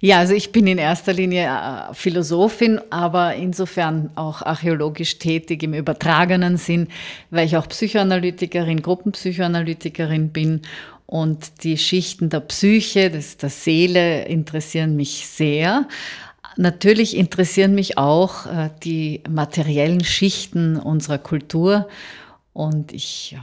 Ja, 0.00 0.18
also 0.18 0.34
ich 0.34 0.52
bin 0.52 0.66
in 0.66 0.76
erster 0.76 1.14
Linie 1.14 1.46
äh, 1.46 1.94
Philosophin, 1.94 2.80
aber 2.90 3.34
insofern 3.34 4.10
auch 4.14 4.42
archäologisch 4.42 5.18
tätig 5.18 5.62
im 5.62 5.72
übertragenen 5.72 6.58
Sinn, 6.58 6.88
weil 7.30 7.46
ich 7.46 7.56
auch 7.56 7.66
Psychoanalytikerin, 7.66 8.82
Gruppenpsychoanalytikerin 8.82 10.30
bin 10.30 10.60
und 11.06 11.64
die 11.64 11.78
Schichten 11.78 12.28
der 12.28 12.40
Psyche, 12.40 13.10
des, 13.10 13.38
der 13.38 13.48
Seele 13.48 14.24
interessieren 14.26 14.96
mich 14.96 15.26
sehr. 15.26 15.88
Natürlich 16.56 17.16
interessieren 17.16 17.74
mich 17.74 17.98
auch 17.98 18.46
äh, 18.46 18.70
die 18.82 19.22
materiellen 19.28 20.04
Schichten 20.04 20.76
unserer 20.76 21.18
Kultur. 21.18 21.88
Und 22.52 22.92
ich 22.92 23.36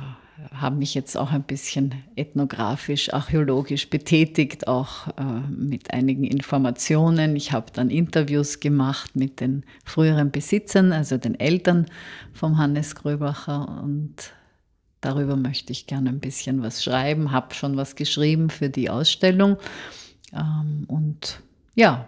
habe 0.51 0.75
mich 0.75 0.93
jetzt 0.93 1.15
auch 1.15 1.31
ein 1.31 1.43
bisschen 1.43 1.93
ethnografisch, 2.15 3.13
archäologisch 3.13 3.89
betätigt, 3.89 4.67
auch 4.67 5.07
äh, 5.17 5.23
mit 5.49 5.93
einigen 5.93 6.23
Informationen. 6.23 7.35
Ich 7.35 7.51
habe 7.51 7.67
dann 7.71 7.89
Interviews 7.89 8.59
gemacht 8.59 9.15
mit 9.15 9.39
den 9.39 9.63
früheren 9.85 10.31
Besitzern, 10.31 10.91
also 10.91 11.17
den 11.17 11.39
Eltern 11.39 11.85
vom 12.33 12.57
Hannes 12.57 12.95
Gröbacher. 12.95 13.81
Und 13.83 14.33
darüber 15.01 15.35
möchte 15.35 15.71
ich 15.71 15.87
gerne 15.87 16.09
ein 16.09 16.19
bisschen 16.19 16.61
was 16.61 16.83
schreiben, 16.83 17.31
habe 17.31 17.53
schon 17.53 17.77
was 17.77 17.95
geschrieben 17.95 18.49
für 18.49 18.69
die 18.69 18.89
Ausstellung. 18.89 19.57
Ähm, 20.33 20.85
und 20.87 21.39
ja, 21.75 22.07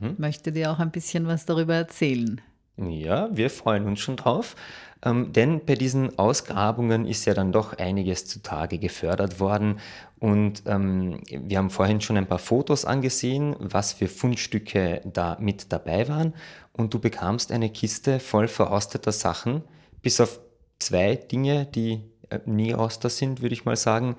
mhm. 0.00 0.16
möchte 0.18 0.52
dir 0.52 0.72
auch 0.72 0.78
ein 0.78 0.90
bisschen 0.90 1.26
was 1.26 1.46
darüber 1.46 1.74
erzählen. 1.74 2.40
Ja, 2.76 3.28
wir 3.30 3.50
freuen 3.50 3.86
uns 3.86 4.00
schon 4.00 4.16
drauf. 4.16 4.56
Ähm, 5.02 5.32
denn 5.32 5.64
bei 5.64 5.74
diesen 5.74 6.18
Ausgrabungen 6.18 7.06
ist 7.06 7.24
ja 7.24 7.32
dann 7.32 7.52
doch 7.52 7.78
einiges 7.78 8.26
zutage 8.26 8.78
gefördert 8.78 9.40
worden. 9.40 9.78
Und 10.18 10.62
ähm, 10.66 11.20
wir 11.30 11.58
haben 11.58 11.70
vorhin 11.70 12.00
schon 12.00 12.16
ein 12.16 12.26
paar 12.26 12.38
Fotos 12.38 12.84
angesehen, 12.84 13.56
was 13.58 13.94
für 13.94 14.08
Fundstücke 14.08 15.00
da 15.04 15.38
mit 15.40 15.72
dabei 15.72 16.08
waren. 16.08 16.34
Und 16.72 16.92
du 16.92 16.98
bekamst 16.98 17.50
eine 17.50 17.70
Kiste 17.70 18.20
voll 18.20 18.48
verrosteter 18.48 19.12
Sachen, 19.12 19.62
bis 20.02 20.20
auf 20.20 20.40
zwei 20.78 21.16
Dinge, 21.16 21.66
die 21.66 22.02
äh, 22.28 22.40
nie 22.44 22.72
roster 22.72 23.08
sind, 23.08 23.40
würde 23.40 23.54
ich 23.54 23.64
mal 23.64 23.76
sagen. 23.76 24.16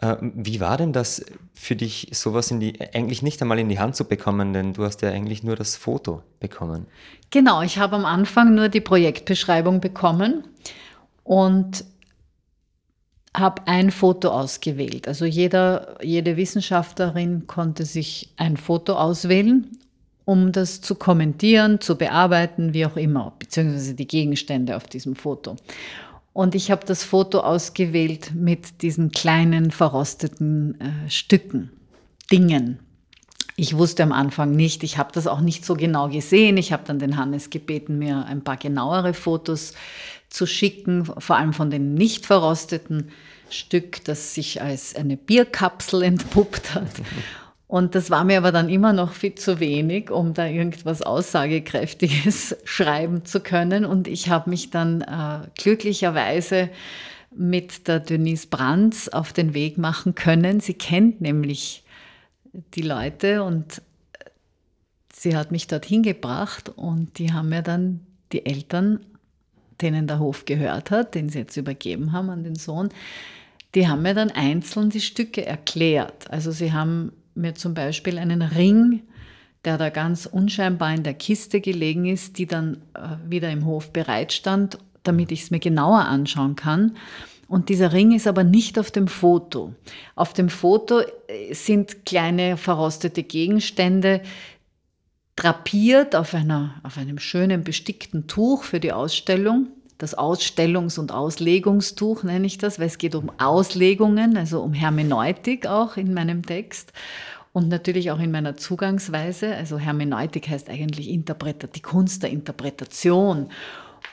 Äh, 0.00 0.16
wie 0.20 0.60
war 0.60 0.76
denn 0.76 0.92
das 0.92 1.24
für 1.54 1.76
dich, 1.76 2.08
sowas 2.12 2.50
in 2.50 2.60
die, 2.60 2.80
eigentlich 2.94 3.22
nicht 3.22 3.40
einmal 3.42 3.58
in 3.58 3.68
die 3.68 3.78
Hand 3.78 3.96
zu 3.96 4.04
bekommen, 4.04 4.52
denn 4.52 4.72
du 4.72 4.84
hast 4.84 5.02
ja 5.02 5.10
eigentlich 5.10 5.42
nur 5.42 5.56
das 5.56 5.76
Foto 5.76 6.22
bekommen. 6.40 6.86
Genau, 7.30 7.62
ich 7.62 7.78
habe 7.78 7.96
am 7.96 8.04
Anfang 8.04 8.54
nur 8.54 8.68
die 8.68 8.80
Projektbeschreibung 8.80 9.80
bekommen 9.80 10.44
und 11.22 11.84
habe 13.36 13.62
ein 13.66 13.90
Foto 13.90 14.30
ausgewählt. 14.30 15.06
Also 15.06 15.24
jeder, 15.24 15.98
jede 16.02 16.36
Wissenschaftlerin 16.36 17.46
konnte 17.46 17.84
sich 17.84 18.32
ein 18.36 18.56
Foto 18.56 18.94
auswählen, 18.94 19.70
um 20.24 20.50
das 20.50 20.80
zu 20.80 20.94
kommentieren, 20.94 21.80
zu 21.80 21.96
bearbeiten, 21.96 22.72
wie 22.72 22.86
auch 22.86 22.96
immer, 22.96 23.34
beziehungsweise 23.38 23.94
die 23.94 24.08
Gegenstände 24.08 24.76
auf 24.76 24.84
diesem 24.84 25.14
Foto. 25.14 25.56
Und 26.32 26.54
ich 26.54 26.70
habe 26.70 26.86
das 26.86 27.02
Foto 27.02 27.40
ausgewählt 27.40 28.32
mit 28.34 28.82
diesen 28.82 29.10
kleinen 29.10 29.70
verrosteten 29.70 30.80
äh, 30.80 31.10
Stücken, 31.10 31.70
Dingen. 32.30 32.78
Ich 33.56 33.76
wusste 33.76 34.04
am 34.04 34.12
Anfang 34.12 34.52
nicht, 34.52 34.84
ich 34.84 34.96
habe 34.96 35.10
das 35.12 35.26
auch 35.26 35.40
nicht 35.40 35.66
so 35.66 35.74
genau 35.74 36.08
gesehen. 36.08 36.56
Ich 36.56 36.72
habe 36.72 36.84
dann 36.86 36.98
den 36.98 37.16
Hannes 37.16 37.50
gebeten, 37.50 37.98
mir 37.98 38.24
ein 38.24 38.42
paar 38.42 38.56
genauere 38.56 39.12
Fotos 39.12 39.74
zu 40.30 40.46
schicken, 40.46 41.04
vor 41.04 41.36
allem 41.36 41.52
von 41.52 41.70
den 41.70 41.94
nicht 41.94 42.24
verrosteten 42.24 43.10
Stück, 43.50 44.04
das 44.04 44.32
sich 44.32 44.62
als 44.62 44.94
eine 44.94 45.16
Bierkapsel 45.16 46.02
entpuppt 46.04 46.74
hat. 46.74 46.86
Und 47.70 47.94
das 47.94 48.10
war 48.10 48.24
mir 48.24 48.38
aber 48.38 48.50
dann 48.50 48.68
immer 48.68 48.92
noch 48.92 49.12
viel 49.12 49.36
zu 49.36 49.60
wenig, 49.60 50.10
um 50.10 50.34
da 50.34 50.44
irgendwas 50.44 51.02
Aussagekräftiges 51.02 52.56
schreiben 52.64 53.24
zu 53.24 53.38
können. 53.38 53.84
Und 53.84 54.08
ich 54.08 54.28
habe 54.28 54.50
mich 54.50 54.70
dann 54.70 55.02
äh, 55.02 55.46
glücklicherweise 55.56 56.68
mit 57.32 57.86
der 57.86 58.00
Denise 58.00 58.48
Brands 58.48 59.08
auf 59.10 59.32
den 59.32 59.54
Weg 59.54 59.78
machen 59.78 60.16
können. 60.16 60.58
Sie 60.58 60.74
kennt 60.74 61.20
nämlich 61.20 61.84
die 62.74 62.82
Leute 62.82 63.44
und 63.44 63.82
sie 65.14 65.36
hat 65.36 65.52
mich 65.52 65.68
dorthin 65.68 66.02
gebracht 66.02 66.70
und 66.70 67.20
die 67.20 67.32
haben 67.32 67.50
mir 67.50 67.62
dann 67.62 68.00
die 68.32 68.46
Eltern, 68.46 68.98
denen 69.80 70.08
der 70.08 70.18
Hof 70.18 70.44
gehört 70.44 70.90
hat, 70.90 71.14
den 71.14 71.28
sie 71.28 71.38
jetzt 71.38 71.56
übergeben 71.56 72.10
haben 72.10 72.30
an 72.30 72.42
den 72.42 72.56
Sohn, 72.56 72.88
die 73.76 73.86
haben 73.86 74.02
mir 74.02 74.14
dann 74.14 74.32
einzeln 74.32 74.90
die 74.90 75.00
Stücke 75.00 75.46
erklärt. 75.46 76.28
Also 76.32 76.50
sie 76.50 76.72
haben 76.72 77.12
mir 77.34 77.54
zum 77.54 77.74
Beispiel 77.74 78.18
einen 78.18 78.42
Ring, 78.42 79.02
der 79.64 79.78
da 79.78 79.90
ganz 79.90 80.26
unscheinbar 80.26 80.94
in 80.94 81.02
der 81.02 81.14
Kiste 81.14 81.60
gelegen 81.60 82.06
ist, 82.06 82.38
die 82.38 82.46
dann 82.46 82.78
äh, 82.94 83.30
wieder 83.30 83.50
im 83.50 83.66
Hof 83.66 83.92
bereitstand, 83.92 84.78
damit 85.02 85.32
ich 85.32 85.42
es 85.42 85.50
mir 85.50 85.60
genauer 85.60 86.00
anschauen 86.00 86.56
kann. 86.56 86.96
Und 87.46 87.68
dieser 87.68 87.92
Ring 87.92 88.12
ist 88.12 88.28
aber 88.28 88.44
nicht 88.44 88.78
auf 88.78 88.90
dem 88.90 89.08
Foto. 89.08 89.74
Auf 90.14 90.32
dem 90.32 90.48
Foto 90.48 91.00
äh, 91.00 91.52
sind 91.52 92.06
kleine 92.06 92.56
verrostete 92.56 93.22
Gegenstände 93.22 94.22
drapiert 95.36 96.14
auf, 96.14 96.34
einer, 96.34 96.74
auf 96.82 96.98
einem 96.98 97.18
schönen 97.18 97.64
bestickten 97.64 98.26
Tuch 98.26 98.64
für 98.64 98.78
die 98.78 98.92
Ausstellung. 98.92 99.68
Das 100.00 100.16
Ausstellungs- 100.16 100.98
und 100.98 101.12
Auslegungstuch 101.12 102.22
nenne 102.22 102.46
ich 102.46 102.56
das, 102.56 102.78
weil 102.78 102.86
es 102.86 102.96
geht 102.96 103.14
um 103.14 103.30
Auslegungen, 103.38 104.34
also 104.38 104.62
um 104.62 104.72
Hermeneutik 104.72 105.66
auch 105.66 105.98
in 105.98 106.14
meinem 106.14 106.46
Text 106.46 106.94
und 107.52 107.68
natürlich 107.68 108.10
auch 108.10 108.18
in 108.18 108.30
meiner 108.30 108.56
Zugangsweise. 108.56 109.54
Also 109.54 109.78
Hermeneutik 109.78 110.48
heißt 110.48 110.70
eigentlich 110.70 111.10
Interpret 111.10 111.76
die 111.76 111.82
Kunst 111.82 112.22
der 112.22 112.30
Interpretation. 112.30 113.50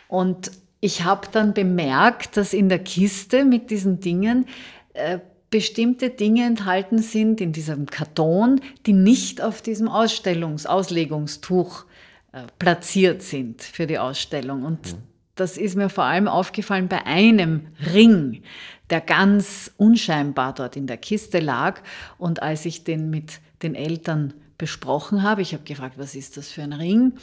Und 0.10 0.51
ich 0.82 1.06
habe 1.06 1.29
dann 1.32 1.53
bemerkt, 1.53 2.36
dass 2.36 2.53
in 2.53 2.67
der 2.67 2.79
Kiste 2.79 3.46
mit 3.46 3.70
diesen 3.70 4.01
Dingen 4.01 4.46
äh, 4.94 5.20
bestimmte 5.50 6.10
Dinge 6.10 6.44
enthalten 6.44 6.98
sind 6.98 7.39
in 7.39 7.53
diesem 7.53 7.86
Karton, 7.86 8.60
die 8.86 8.91
nicht 8.91 9.41
auf 9.41 9.62
diesem 9.62 9.88
Ausstellungs-, 9.88 10.67
Auslegungstuch 10.67 11.86
äh, 12.34 12.41
platziert 12.60 13.22
sind 13.22 13.62
für 13.62 13.88
die 13.88 14.00
Ausstellung. 14.00 14.63
Und 14.63 14.91
mhm. 14.91 15.17
Das 15.39 15.58
ist 15.58 15.75
mir 15.75 15.89
vor 15.89 16.03
allem 16.03 16.27
aufgefallen 16.27 16.88
bei 16.88 17.06
einem 17.06 17.67
Ring, 17.94 18.41
der 18.89 19.01
ganz 19.01 19.72
unscheinbar 19.77 20.53
dort 20.53 20.75
in 20.75 20.88
der 20.88 20.98
Kiste 20.98 21.39
lag. 21.39 21.82
Und 22.17 22.41
als 22.41 22.65
ich 22.65 22.84
den 22.84 23.10
mit 23.10 23.39
den 23.62 23.75
Eltern 23.75 24.34
besprochen 24.58 25.24
habe, 25.24 25.41
ich 25.41 25.53
habe 25.53 25.63
gefragt, 25.63 25.98
was 25.98 26.15
ist 26.15 26.38
das 26.38 26.51
für 26.51 26.63
ein 26.63 26.74
Ring? 26.74 27.13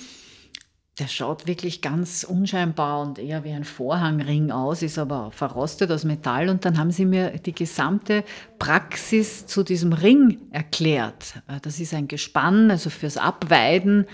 Der 1.00 1.08
schaut 1.08 1.48
wirklich 1.48 1.82
ganz 1.82 2.22
unscheinbar 2.22 3.02
und 3.02 3.18
eher 3.18 3.42
wie 3.42 3.50
ein 3.50 3.64
Vorhangring 3.64 4.52
aus, 4.52 4.80
ist 4.80 4.96
aber 4.96 5.32
verrostet 5.32 5.90
aus 5.90 6.04
Metall. 6.04 6.48
Und 6.48 6.64
dann 6.64 6.78
haben 6.78 6.92
sie 6.92 7.04
mir 7.04 7.30
die 7.30 7.54
gesamte 7.54 8.22
Praxis 8.60 9.44
zu 9.46 9.64
diesem 9.64 9.92
Ring 9.92 10.38
erklärt. 10.52 11.42
Äh, 11.48 11.58
das 11.62 11.80
ist 11.80 11.94
ein 11.94 12.06
Gespann, 12.06 12.70
also 12.70 12.90
fürs 12.90 13.16
Abweiden 13.16 14.06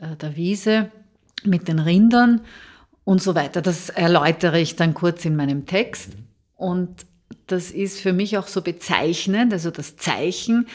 äh, 0.00 0.16
der 0.16 0.36
Wiese 0.36 0.90
mit 1.44 1.66
den 1.66 1.78
Rindern 1.78 2.42
und 3.08 3.22
so 3.22 3.34
weiter. 3.34 3.62
Das 3.62 3.88
erläutere 3.88 4.60
ich 4.60 4.76
dann 4.76 4.92
kurz 4.92 5.24
in 5.24 5.34
meinem 5.34 5.64
Text. 5.64 6.10
Und 6.56 7.06
das 7.46 7.70
ist 7.70 8.00
für 8.00 8.12
mich 8.12 8.36
auch 8.36 8.46
so 8.46 8.60
bezeichnend, 8.60 9.50
also 9.54 9.70
das 9.70 9.96
Zeichen. 9.96 10.66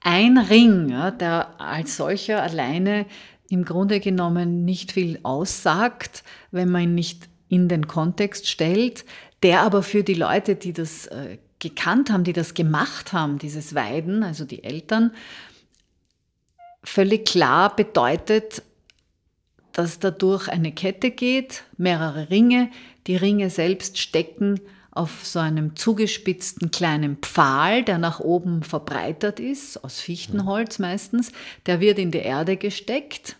Ein 0.00 0.38
Ring, 0.38 0.88
der 1.20 1.60
als 1.60 1.98
solcher 1.98 2.42
alleine 2.42 3.04
im 3.50 3.66
Grunde 3.66 4.00
genommen 4.00 4.64
nicht 4.64 4.92
viel 4.92 5.20
aussagt, 5.24 6.24
wenn 6.52 6.70
man 6.70 6.84
ihn 6.84 6.94
nicht 6.94 7.28
in 7.50 7.68
den 7.68 7.86
Kontext 7.86 8.48
stellt, 8.48 9.04
der 9.42 9.60
aber 9.60 9.82
für 9.82 10.04
die 10.04 10.14
Leute, 10.14 10.56
die 10.56 10.72
das 10.72 11.08
äh, 11.08 11.36
gekannt 11.58 12.10
haben, 12.10 12.24
die 12.24 12.32
das 12.32 12.54
gemacht 12.54 13.12
haben, 13.12 13.36
dieses 13.38 13.74
Weiden, 13.74 14.22
also 14.22 14.46
die 14.46 14.64
Eltern, 14.64 15.10
völlig 16.82 17.26
klar 17.26 17.76
bedeutet, 17.76 18.62
dass 19.74 19.98
dadurch 19.98 20.48
eine 20.48 20.72
Kette 20.72 21.10
geht, 21.10 21.64
mehrere 21.76 22.30
Ringe, 22.30 22.70
die 23.06 23.16
Ringe 23.16 23.50
selbst 23.50 23.98
stecken 23.98 24.60
auf 24.92 25.26
so 25.26 25.40
einem 25.40 25.74
zugespitzten 25.74 26.70
kleinen 26.70 27.16
Pfahl, 27.16 27.82
der 27.82 27.98
nach 27.98 28.20
oben 28.20 28.62
verbreitert 28.62 29.40
ist, 29.40 29.82
aus 29.84 30.00
Fichtenholz 30.00 30.78
meistens. 30.78 31.32
Der 31.66 31.80
wird 31.80 31.98
in 31.98 32.12
die 32.12 32.18
Erde 32.18 32.56
gesteckt 32.56 33.36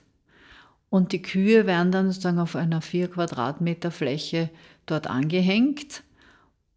und 0.91 1.13
die 1.13 1.23
Kühe 1.23 1.67
werden 1.67 1.93
dann 1.93 2.11
sozusagen 2.11 2.41
auf 2.41 2.57
einer 2.57 2.83
vier 2.83 3.09
Quadratmeter 3.09 3.93
Fläche 3.93 4.51
dort 4.87 5.07
angehängt 5.07 6.03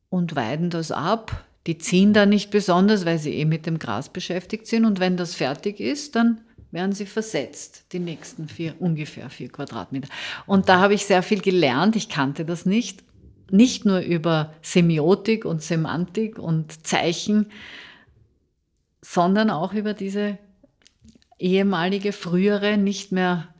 und 0.09 0.35
weiden 0.35 0.69
das 0.69 0.91
ab. 0.91 1.43
Die 1.65 1.79
ziehen 1.79 2.13
da 2.13 2.27
nicht 2.27 2.51
besonders, 2.51 3.05
weil 3.05 3.17
sie 3.17 3.33
eh 3.33 3.45
mit 3.45 3.65
dem 3.65 3.79
Gras 3.79 4.09
beschäftigt 4.09 4.67
sind. 4.67 4.85
Und 4.85 4.99
wenn 4.99 5.17
das 5.17 5.33
fertig 5.33 5.79
ist, 5.79 6.15
dann 6.15 6.41
werden 6.71 6.91
sie 6.91 7.05
versetzt, 7.05 7.86
die 7.91 8.00
nächsten 8.00 8.47
vier, 8.50 8.75
ungefähr 8.79 9.29
vier 9.29 9.50
Quadratmeter. 9.50 10.09
Und 10.46 10.70
da 10.70 10.79
habe 10.79 10.94
ich 10.94 11.05
sehr 11.05 11.24
viel 11.24 11.42
gelernt. 11.42 11.96
Ich 11.96 12.09
kannte 12.09 12.46
das 12.46 12.65
nicht 12.65 13.03
nicht 13.51 13.85
nur 13.85 14.00
über 14.00 14.53
Semiotik 14.61 15.46
und 15.46 15.61
Semantik 15.61 16.37
und 16.39 16.85
Zeichen, 16.85 17.51
sondern 19.01 19.50
auch 19.50 19.74
über 19.74 19.94
diese 19.94 20.37
ehemalige, 21.39 22.11
frühere, 22.11 22.77
nicht 22.77 23.11
mehr 23.11 23.53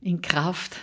in 0.00 0.20
Kraft 0.20 0.76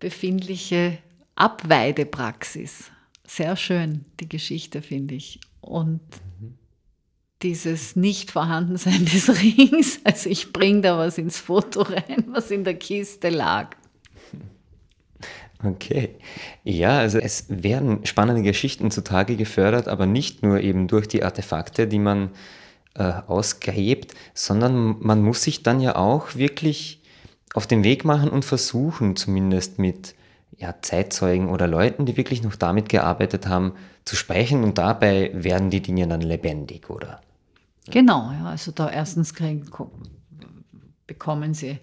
befindliche 0.00 0.98
Abweidepraxis. 1.34 2.90
Sehr 3.26 3.56
schön, 3.56 4.04
die 4.20 4.28
Geschichte, 4.28 4.82
finde 4.82 5.14
ich. 5.14 5.40
Und 5.60 6.00
dieses 7.42 7.96
Nicht-Vorhandensein 7.96 9.04
des 9.04 9.28
Rings, 9.42 10.00
also 10.04 10.30
ich 10.30 10.52
bringe 10.52 10.82
da 10.82 10.98
was 10.98 11.18
ins 11.18 11.38
Foto 11.38 11.82
rein, 11.82 12.24
was 12.28 12.50
in 12.50 12.64
der 12.64 12.74
Kiste 12.74 13.28
lag. 13.28 13.70
Okay. 15.64 16.10
Ja, 16.64 16.98
also 16.98 17.18
es 17.18 17.46
werden 17.48 18.04
spannende 18.04 18.42
Geschichten 18.42 18.90
zutage 18.90 19.36
gefördert, 19.36 19.88
aber 19.88 20.06
nicht 20.06 20.42
nur 20.42 20.60
eben 20.60 20.86
durch 20.86 21.08
die 21.08 21.22
Artefakte, 21.22 21.86
die 21.86 21.98
man 21.98 22.30
äh, 22.94 23.12
ausgräbt, 23.26 24.14
sondern 24.34 24.96
man 25.00 25.22
muss 25.22 25.42
sich 25.42 25.62
dann 25.62 25.80
ja 25.80 25.96
auch 25.96 26.34
wirklich 26.34 27.00
auf 27.54 27.66
den 27.66 27.84
Weg 27.84 28.04
machen 28.04 28.28
und 28.28 28.44
versuchen, 28.44 29.16
zumindest 29.16 29.78
mit 29.78 30.14
ja, 30.56 30.74
Zeitzeugen 30.80 31.48
oder 31.48 31.66
Leuten, 31.66 32.06
die 32.06 32.16
wirklich 32.16 32.42
noch 32.42 32.56
damit 32.56 32.88
gearbeitet 32.88 33.46
haben, 33.46 33.72
zu 34.04 34.16
sprechen 34.16 34.64
und 34.64 34.78
dabei 34.78 35.30
werden 35.34 35.70
die 35.70 35.82
Dinge 35.82 36.06
dann 36.06 36.20
lebendig, 36.20 36.88
oder? 36.90 37.20
Genau, 37.88 38.32
ja, 38.32 38.46
also 38.46 38.72
da 38.72 38.90
erstens 38.90 39.34
kriegen, 39.34 39.68
bekommen 41.06 41.54
sie 41.54 41.78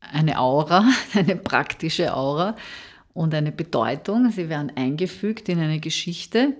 eine 0.00 0.38
Aura, 0.38 0.84
eine 1.14 1.36
praktische 1.36 2.14
Aura 2.14 2.56
und 3.14 3.34
eine 3.34 3.52
Bedeutung. 3.52 4.30
Sie 4.30 4.48
werden 4.48 4.72
eingefügt 4.74 5.48
in 5.48 5.58
eine 5.58 5.80
Geschichte 5.80 6.54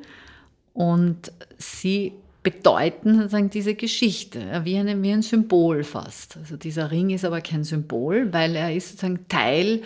und 0.74 1.32
sie 1.58 2.12
bedeuten 2.42 3.16
sozusagen 3.16 3.50
diese 3.50 3.74
Geschichte, 3.74 4.62
wie, 4.64 4.76
eine, 4.76 5.00
wie 5.00 5.12
ein 5.12 5.22
Symbol 5.22 5.84
fast. 5.84 6.36
Also 6.38 6.56
dieser 6.56 6.90
Ring 6.90 7.10
ist 7.10 7.24
aber 7.24 7.40
kein 7.40 7.62
Symbol, 7.62 8.32
weil 8.32 8.56
er 8.56 8.74
ist 8.74 8.90
sozusagen 8.90 9.28
Teil 9.28 9.82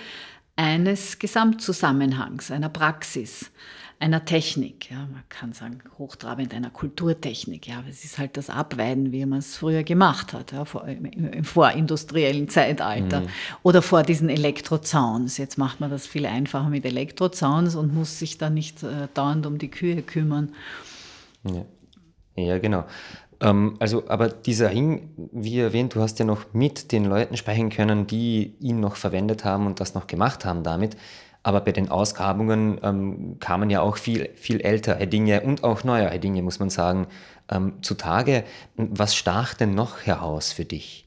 eines 0.56 1.18
Gesamtzusammenhangs, 1.18 2.50
einer 2.50 2.68
Praxis 2.68 3.50
einer 3.98 4.24
Technik. 4.24 4.90
Ja, 4.90 4.98
man 4.98 5.22
kann 5.28 5.52
sagen, 5.52 5.80
hochtrabend 5.98 6.52
einer 6.52 6.70
Kulturtechnik. 6.70 7.66
Ja, 7.66 7.82
es 7.88 8.04
ist 8.04 8.18
halt 8.18 8.36
das 8.36 8.50
Abweiden, 8.50 9.12
wie 9.12 9.24
man 9.24 9.38
es 9.38 9.56
früher 9.56 9.84
gemacht 9.84 10.32
hat, 10.32 10.52
ja, 10.52 10.64
vor, 10.64 10.86
im, 10.86 11.06
im, 11.06 11.44
vorindustriellen 11.44 12.48
Zeitalter 12.48 13.22
mhm. 13.22 13.28
oder 13.62 13.80
vor 13.82 14.02
diesen 14.02 14.28
Elektrozauns. 14.28 15.38
Jetzt 15.38 15.56
macht 15.56 15.80
man 15.80 15.90
das 15.90 16.06
viel 16.06 16.26
einfacher 16.26 16.68
mit 16.68 16.84
Elektrozauns 16.84 17.74
und 17.74 17.94
muss 17.94 18.18
sich 18.18 18.36
dann 18.38 18.54
nicht 18.54 18.82
äh, 18.82 19.08
dauernd 19.14 19.46
um 19.46 19.58
die 19.58 19.70
Kühe 19.70 20.02
kümmern. 20.02 20.52
Ja, 21.44 21.64
ja 22.36 22.58
genau. 22.58 22.84
Ähm, 23.40 23.76
also, 23.78 24.08
aber 24.08 24.28
dieser 24.28 24.70
Ring, 24.70 25.10
wie 25.32 25.60
erwähnt, 25.60 25.94
du 25.94 26.00
hast 26.00 26.18
ja 26.18 26.24
noch 26.24 26.52
mit 26.52 26.92
den 26.92 27.04
Leuten 27.04 27.36
sprechen 27.36 27.70
können, 27.70 28.06
die 28.06 28.54
ihn 28.60 28.80
noch 28.80 28.96
verwendet 28.96 29.44
haben 29.44 29.66
und 29.66 29.80
das 29.80 29.94
noch 29.94 30.06
gemacht 30.06 30.44
haben 30.44 30.62
damit. 30.62 30.96
Aber 31.42 31.60
bei 31.60 31.70
den 31.70 31.88
Ausgrabungen 31.90 32.80
ähm, 32.82 33.36
kamen 33.38 33.70
ja 33.70 33.80
auch 33.80 33.98
viel, 33.98 34.30
viel 34.34 34.60
ältere 34.60 35.06
Dinge 35.06 35.42
und 35.42 35.62
auch 35.62 35.84
neuere 35.84 36.18
Dinge, 36.18 36.42
muss 36.42 36.58
man 36.58 36.70
sagen, 36.70 37.06
ähm, 37.48 37.74
zutage. 37.82 38.42
Was 38.76 39.14
stach 39.14 39.54
denn 39.54 39.74
noch 39.74 40.00
heraus 40.06 40.52
für 40.52 40.64
dich? 40.64 41.06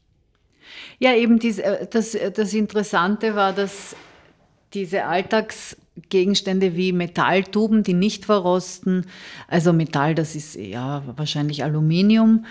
Ja, 1.00 1.14
eben 1.14 1.40
dies, 1.40 1.60
äh, 1.60 1.88
das, 1.88 2.16
äh, 2.16 2.32
das 2.32 2.54
Interessante 2.54 3.36
war, 3.36 3.52
dass 3.54 3.96
diese 4.74 5.06
Alltagsgegenstände 6.00 6.76
wie 6.76 6.94
Metalltuben, 6.94 7.84
die 7.84 7.94
nicht 7.94 8.26
verrosten, 8.26 9.06
also 9.48 9.74
Metall, 9.74 10.16
das 10.16 10.36
ist 10.36 10.56
ja 10.56 11.04
wahrscheinlich 11.16 11.64
Aluminium, 11.64 12.46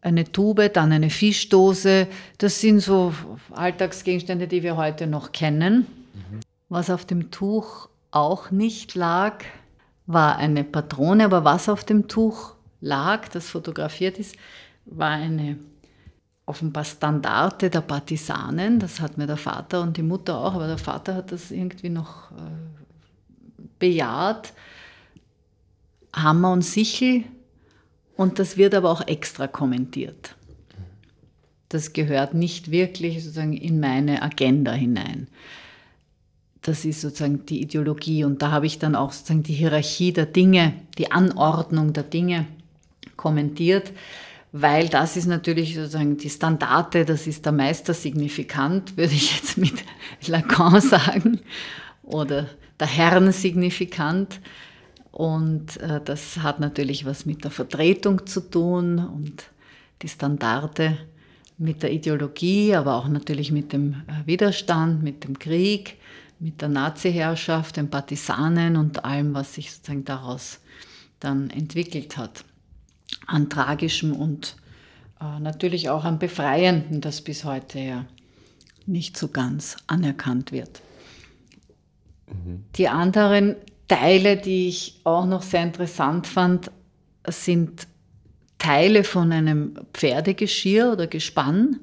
eine 0.00 0.30
Tube, 0.30 0.72
dann 0.72 0.92
eine 0.92 1.10
Fischdose, 1.10 2.08
das 2.38 2.60
sind 2.60 2.80
so 2.80 3.14
Alltagsgegenstände, 3.52 4.48
die 4.48 4.62
wir 4.62 4.76
heute 4.76 5.06
noch 5.06 5.32
kennen. 5.32 5.86
Mhm. 6.14 6.40
Was 6.68 6.90
auf 6.90 7.04
dem 7.04 7.30
Tuch 7.30 7.88
auch 8.10 8.50
nicht 8.50 8.94
lag, 8.94 9.44
war 10.06 10.36
eine 10.36 10.64
Patrone, 10.64 11.24
aber 11.24 11.44
was 11.44 11.68
auf 11.68 11.84
dem 11.84 12.08
Tuch 12.08 12.54
lag, 12.80 13.28
das 13.28 13.48
fotografiert 13.48 14.18
ist, 14.18 14.36
war 14.84 15.10
eine 15.10 15.56
offenbar 16.44 16.84
Standarte 16.84 17.70
der 17.70 17.82
Partisanen. 17.82 18.80
Das 18.80 19.00
hat 19.00 19.16
mir 19.16 19.26
der 19.26 19.36
Vater 19.36 19.80
und 19.80 19.96
die 19.96 20.02
Mutter 20.02 20.36
auch, 20.38 20.54
aber 20.54 20.66
der 20.66 20.78
Vater 20.78 21.14
hat 21.14 21.30
das 21.30 21.52
irgendwie 21.52 21.88
noch 21.88 22.32
äh, 22.32 22.81
bejaht. 23.82 24.52
Hammer 26.14 26.52
und 26.52 26.62
Sichel 26.62 27.24
und 28.16 28.38
das 28.38 28.56
wird 28.56 28.74
aber 28.74 28.90
auch 28.90 29.06
extra 29.08 29.48
kommentiert. 29.48 30.36
Das 31.68 31.92
gehört 31.92 32.32
nicht 32.32 32.70
wirklich 32.70 33.24
sozusagen 33.24 33.56
in 33.56 33.80
meine 33.80 34.22
Agenda 34.22 34.72
hinein. 34.72 35.26
das 36.60 36.84
ist 36.84 37.00
sozusagen 37.00 37.44
die 37.46 37.60
Ideologie. 37.60 38.22
Und 38.22 38.40
da 38.40 38.52
habe 38.52 38.66
ich 38.66 38.78
dann 38.78 38.94
auch 38.94 39.10
sozusagen 39.10 39.42
die 39.42 39.54
Hierarchie 39.54 40.12
der 40.12 40.26
Dinge, 40.26 40.74
die 40.96 41.10
Anordnung 41.10 41.92
der 41.92 42.04
Dinge 42.04 42.46
kommentiert, 43.16 43.90
weil 44.52 44.88
das 44.88 45.16
ist 45.16 45.26
natürlich 45.26 45.74
sozusagen 45.74 46.18
die 46.18 46.30
Standarte, 46.30 47.04
das 47.04 47.26
ist 47.26 47.44
der 47.46 47.52
Meister 47.52 47.94
signifikant, 47.94 48.96
würde 48.96 49.14
ich 49.14 49.34
jetzt 49.34 49.58
mit 49.58 49.82
Lacan 50.28 50.80
sagen, 50.94 51.40
oder 52.02 52.48
der 52.82 52.88
Herrn 52.88 53.30
signifikant. 53.30 54.40
Und 55.12 55.76
äh, 55.76 56.00
das 56.04 56.38
hat 56.38 56.58
natürlich 56.58 57.06
was 57.06 57.26
mit 57.26 57.44
der 57.44 57.52
Vertretung 57.52 58.26
zu 58.26 58.40
tun 58.40 58.98
und 58.98 59.44
die 60.02 60.08
Standarte 60.08 60.98
mit 61.58 61.84
der 61.84 61.92
Ideologie, 61.92 62.74
aber 62.74 62.96
auch 62.96 63.06
natürlich 63.06 63.52
mit 63.52 63.72
dem 63.72 64.02
äh, 64.08 64.26
Widerstand, 64.26 65.04
mit 65.04 65.22
dem 65.22 65.38
Krieg, 65.38 65.98
mit 66.40 66.60
der 66.60 66.70
Nazi-Herrschaft, 66.70 67.76
den 67.76 67.88
Partisanen 67.88 68.76
und 68.76 69.04
allem, 69.04 69.32
was 69.32 69.54
sich 69.54 69.70
sozusagen 69.70 70.04
daraus 70.04 70.58
dann 71.20 71.50
entwickelt 71.50 72.16
hat. 72.16 72.44
An 73.28 73.48
tragischem 73.48 74.12
und 74.12 74.56
äh, 75.20 75.38
natürlich 75.38 75.88
auch 75.88 76.02
an 76.02 76.18
befreiendem, 76.18 77.00
das 77.00 77.20
bis 77.20 77.44
heute 77.44 77.78
ja 77.78 78.06
nicht 78.86 79.16
so 79.16 79.28
ganz 79.28 79.76
anerkannt 79.86 80.50
wird. 80.50 80.82
Die 82.76 82.88
anderen 82.88 83.56
Teile, 83.88 84.36
die 84.36 84.68
ich 84.68 85.00
auch 85.04 85.26
noch 85.26 85.42
sehr 85.42 85.62
interessant 85.62 86.26
fand, 86.26 86.70
sind 87.26 87.86
Teile 88.58 89.04
von 89.04 89.32
einem 89.32 89.74
Pferdegeschirr 89.92 90.92
oder 90.92 91.06
Gespann 91.06 91.80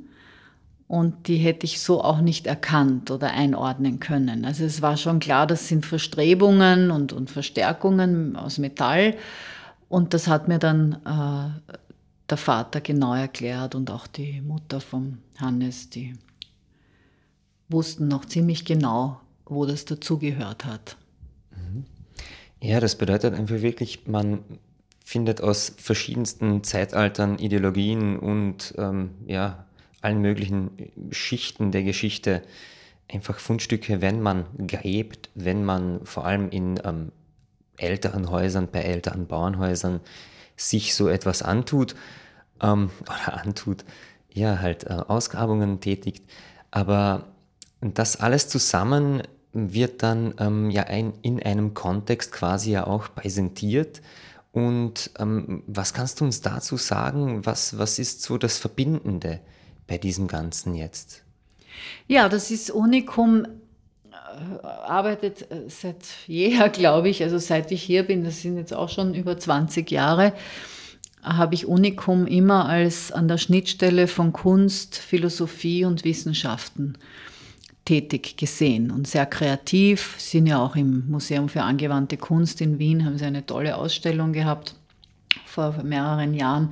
und 0.87 1.27
die 1.27 1.37
hätte 1.37 1.65
ich 1.65 1.81
so 1.81 2.03
auch 2.03 2.21
nicht 2.21 2.47
erkannt 2.47 3.11
oder 3.11 3.31
einordnen 3.31 3.99
können. 3.99 4.45
Also 4.45 4.63
es 4.63 4.81
war 4.81 4.97
schon 4.97 5.19
klar, 5.19 5.45
das 5.45 5.67
sind 5.67 5.85
Verstrebungen 5.85 6.89
und, 6.89 7.13
und 7.13 7.29
Verstärkungen 7.29 8.35
aus 8.35 8.57
Metall 8.57 9.15
und 9.87 10.13
das 10.13 10.27
hat 10.27 10.47
mir 10.47 10.57
dann 10.57 10.93
äh, 11.05 11.73
der 12.29 12.37
Vater 12.37 12.81
genau 12.81 13.13
erklärt 13.13 13.75
und 13.75 13.91
auch 13.91 14.07
die 14.07 14.41
Mutter 14.41 14.79
vom 14.79 15.19
Hannes, 15.37 15.89
die 15.89 16.13
wussten 17.67 18.07
noch 18.07 18.25
ziemlich 18.25 18.65
genau, 18.65 19.19
wo 19.49 19.65
das 19.65 19.85
dazugehört 19.85 20.65
hat. 20.65 20.97
Mhm. 21.51 21.85
Ja, 22.61 22.79
das 22.79 22.95
bedeutet 22.95 23.33
einfach 23.33 23.61
wirklich, 23.61 24.07
man 24.07 24.43
findet 25.03 25.41
aus 25.41 25.73
verschiedensten 25.77 26.63
Zeitaltern 26.63 27.39
Ideologien 27.39 28.19
und 28.19 28.75
ähm, 28.77 29.11
ja, 29.25 29.65
allen 30.01 30.21
möglichen 30.21 30.91
Schichten 31.11 31.71
der 31.71 31.83
Geschichte 31.83 32.43
einfach 33.11 33.39
Fundstücke, 33.39 34.01
wenn 34.01 34.21
man 34.21 34.45
gräbt, 34.67 35.29
wenn 35.35 35.65
man 35.65 36.05
vor 36.05 36.25
allem 36.25 36.49
in 36.49 36.79
ähm, 36.83 37.11
älteren 37.77 38.29
Häusern, 38.29 38.67
bei 38.71 38.81
älteren 38.81 39.27
Bauernhäusern 39.27 39.99
sich 40.55 40.93
so 40.93 41.07
etwas 41.07 41.41
antut 41.41 41.95
ähm, 42.61 42.91
oder 43.01 43.41
antut, 43.41 43.85
ja, 44.31 44.59
halt 44.59 44.83
äh, 44.83 44.89
Ausgrabungen 45.07 45.79
tätigt. 45.79 46.23
Aber 46.71 47.29
das 47.81 48.17
alles 48.17 48.47
zusammen 48.47 49.23
wird 49.53 50.03
dann 50.03 50.33
ähm, 50.39 50.69
ja 50.69 50.83
ein, 50.83 51.13
in 51.21 51.41
einem 51.41 51.73
Kontext 51.73 52.31
quasi 52.31 52.71
ja 52.71 52.87
auch 52.87 53.13
präsentiert. 53.13 54.01
Und 54.51 55.11
ähm, 55.19 55.63
was 55.67 55.93
kannst 55.93 56.21
du 56.21 56.25
uns 56.25 56.41
dazu 56.41 56.77
sagen? 56.77 57.45
Was, 57.45 57.77
was 57.77 57.99
ist 57.99 58.21
so 58.21 58.37
das 58.37 58.57
Verbindende? 58.57 59.39
bei 59.89 59.97
diesem 59.97 60.27
Ganzen 60.27 60.75
jetzt? 60.75 61.23
Ja, 62.07 62.29
das 62.29 62.51
ist 62.51 62.71
Unikum 62.71 63.45
äh, 64.11 64.65
arbeitet 64.65 65.51
äh, 65.51 65.67
seit 65.67 66.05
jeher, 66.27 66.69
glaube 66.69 67.09
ich, 67.09 67.21
also 67.23 67.37
seit 67.37 67.71
ich 67.71 67.83
hier 67.83 68.03
bin, 68.03 68.23
das 68.23 68.41
sind 68.41 68.55
jetzt 68.55 68.73
auch 68.73 68.89
schon 68.89 69.13
über 69.13 69.37
20 69.37 69.91
Jahre, 69.91 70.33
habe 71.21 71.55
ich 71.55 71.65
Unikum 71.65 72.27
immer 72.27 72.69
als 72.69 73.11
an 73.11 73.27
der 73.27 73.37
Schnittstelle 73.37 74.07
von 74.07 74.31
Kunst, 74.31 74.95
Philosophie 74.95 75.83
und 75.83 76.05
Wissenschaften 76.05 76.97
tätig 77.89 78.37
gesehen 78.37 78.91
und 78.91 79.07
sehr 79.07 79.25
kreativ. 79.25 80.13
Sind 80.19 80.45
ja 80.45 80.63
auch 80.63 80.75
im 80.75 81.09
Museum 81.09 81.49
für 81.49 81.63
angewandte 81.63 82.17
Kunst 82.17 82.61
in 82.61 82.77
Wien, 82.77 83.03
haben 83.03 83.17
sie 83.17 83.25
eine 83.25 83.47
tolle 83.47 83.75
Ausstellung 83.75 84.31
gehabt 84.31 84.75
vor 85.47 85.73
mehreren 85.83 86.35
Jahren. 86.35 86.69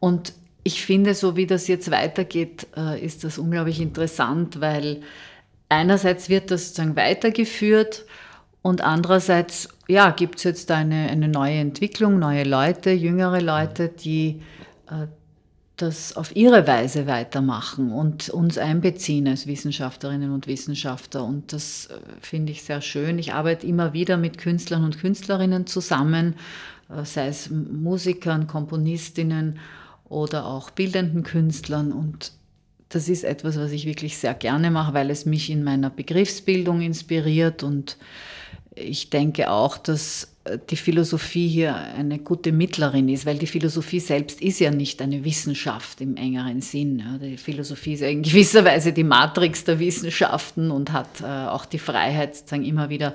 Und 0.00 0.32
ich 0.64 0.84
finde, 0.84 1.14
so 1.14 1.36
wie 1.36 1.46
das 1.46 1.68
jetzt 1.68 1.92
weitergeht, 1.92 2.66
äh, 2.76 3.00
ist 3.00 3.22
das 3.22 3.38
unglaublich 3.38 3.80
interessant, 3.80 4.60
weil 4.60 5.02
einerseits 5.68 6.28
wird 6.28 6.50
das 6.50 6.68
sozusagen 6.68 6.96
weitergeführt 6.96 8.04
und 8.60 8.80
andererseits 8.80 9.68
ja, 9.86 10.10
gibt 10.10 10.38
es 10.38 10.42
jetzt 10.42 10.72
eine, 10.72 11.08
eine 11.10 11.28
neue 11.28 11.60
Entwicklung, 11.60 12.18
neue 12.18 12.42
Leute, 12.42 12.90
jüngere 12.90 13.40
Leute, 13.40 13.88
die 13.88 14.42
äh, 14.90 15.06
das 15.76 16.16
auf 16.16 16.34
ihre 16.34 16.66
Weise 16.66 17.06
weitermachen 17.06 17.92
und 17.92 18.30
uns 18.30 18.56
einbeziehen 18.56 19.28
als 19.28 19.46
Wissenschaftlerinnen 19.46 20.32
und 20.32 20.46
Wissenschaftler. 20.46 21.24
Und 21.24 21.52
das 21.52 21.86
äh, 21.86 21.98
finde 22.20 22.52
ich 22.52 22.62
sehr 22.62 22.80
schön. 22.80 23.18
Ich 23.18 23.34
arbeite 23.34 23.66
immer 23.66 23.92
wieder 23.92 24.16
mit 24.16 24.38
Künstlern 24.38 24.84
und 24.84 24.98
Künstlerinnen 24.98 25.66
zusammen, 25.66 26.34
sei 27.02 27.26
es 27.26 27.50
Musikern, 27.50 28.46
Komponistinnen 28.46 29.58
oder 30.08 30.46
auch 30.46 30.70
bildenden 30.70 31.24
Künstlern. 31.24 31.92
Und 31.92 32.32
das 32.88 33.08
ist 33.08 33.24
etwas, 33.24 33.58
was 33.58 33.72
ich 33.72 33.86
wirklich 33.86 34.18
sehr 34.18 34.34
gerne 34.34 34.70
mache, 34.70 34.94
weil 34.94 35.10
es 35.10 35.26
mich 35.26 35.50
in 35.50 35.64
meiner 35.64 35.90
Begriffsbildung 35.90 36.80
inspiriert. 36.80 37.62
Und 37.62 37.96
ich 38.76 39.10
denke 39.10 39.50
auch, 39.50 39.78
dass 39.78 40.28
die 40.70 40.76
Philosophie 40.76 41.48
hier 41.48 41.74
eine 41.74 42.18
gute 42.18 42.52
Mittlerin 42.52 43.08
ist, 43.08 43.26
weil 43.26 43.38
die 43.38 43.46
Philosophie 43.46 44.00
selbst 44.00 44.40
ist 44.40 44.60
ja 44.60 44.70
nicht 44.70 45.02
eine 45.02 45.24
Wissenschaft 45.24 46.00
im 46.00 46.16
engeren 46.16 46.60
Sinn. 46.60 47.02
Die 47.20 47.36
Philosophie 47.36 47.94
ist 47.94 48.00
ja 48.00 48.08
in 48.08 48.22
gewisser 48.22 48.64
Weise 48.64 48.92
die 48.92 49.02
Matrix 49.02 49.64
der 49.64 49.78
Wissenschaften 49.78 50.70
und 50.70 50.92
hat 50.92 51.20
äh, 51.20 51.24
auch 51.24 51.64
die 51.64 51.78
Freiheit, 51.78 52.36
sozusagen 52.36 52.64
immer 52.64 52.90
wieder 52.90 53.14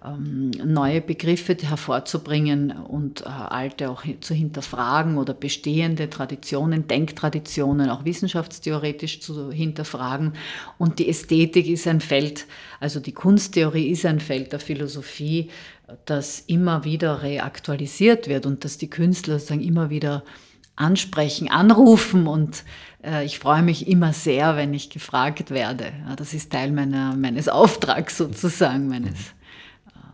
neue 0.00 1.00
Begriffe 1.00 1.56
hervorzubringen 1.60 2.70
und 2.70 3.22
äh, 3.22 3.24
alte 3.24 3.90
auch 3.90 4.04
zu 4.20 4.32
hinterfragen 4.32 5.18
oder 5.18 5.34
bestehende 5.34 6.08
Traditionen, 6.08 6.86
Denktraditionen 6.86 7.90
auch 7.90 8.04
wissenschaftstheoretisch 8.04 9.20
zu 9.20 9.50
hinterfragen. 9.50 10.34
Und 10.78 11.00
die 11.00 11.08
Ästhetik 11.08 11.66
ist 11.66 11.88
ein 11.88 12.00
Feld, 12.00 12.46
also 12.78 13.00
die 13.00 13.12
Kunsttheorie 13.12 13.88
ist 13.88 14.06
ein 14.06 14.20
Feld 14.20 14.52
der 14.52 14.60
Philosophie, 14.60 15.50
das 16.04 16.40
immer 16.46 16.84
wieder 16.84 17.22
reaktualisiert 17.22 18.28
wird 18.28 18.46
und 18.46 18.64
dass 18.64 18.78
die 18.78 18.90
Künstler 18.90 19.38
sozusagen 19.38 19.62
immer 19.62 19.90
wieder 19.90 20.22
ansprechen, 20.76 21.50
anrufen 21.50 22.28
und 22.28 22.62
äh, 23.02 23.24
ich 23.24 23.40
freue 23.40 23.62
mich 23.62 23.88
immer 23.88 24.12
sehr, 24.12 24.56
wenn 24.56 24.74
ich 24.74 24.90
gefragt 24.90 25.50
werde. 25.50 25.92
Das 26.16 26.34
ist 26.34 26.52
Teil 26.52 26.70
meiner, 26.70 27.16
meines 27.16 27.48
Auftrags 27.48 28.16
sozusagen, 28.16 28.86
meines 28.86 29.34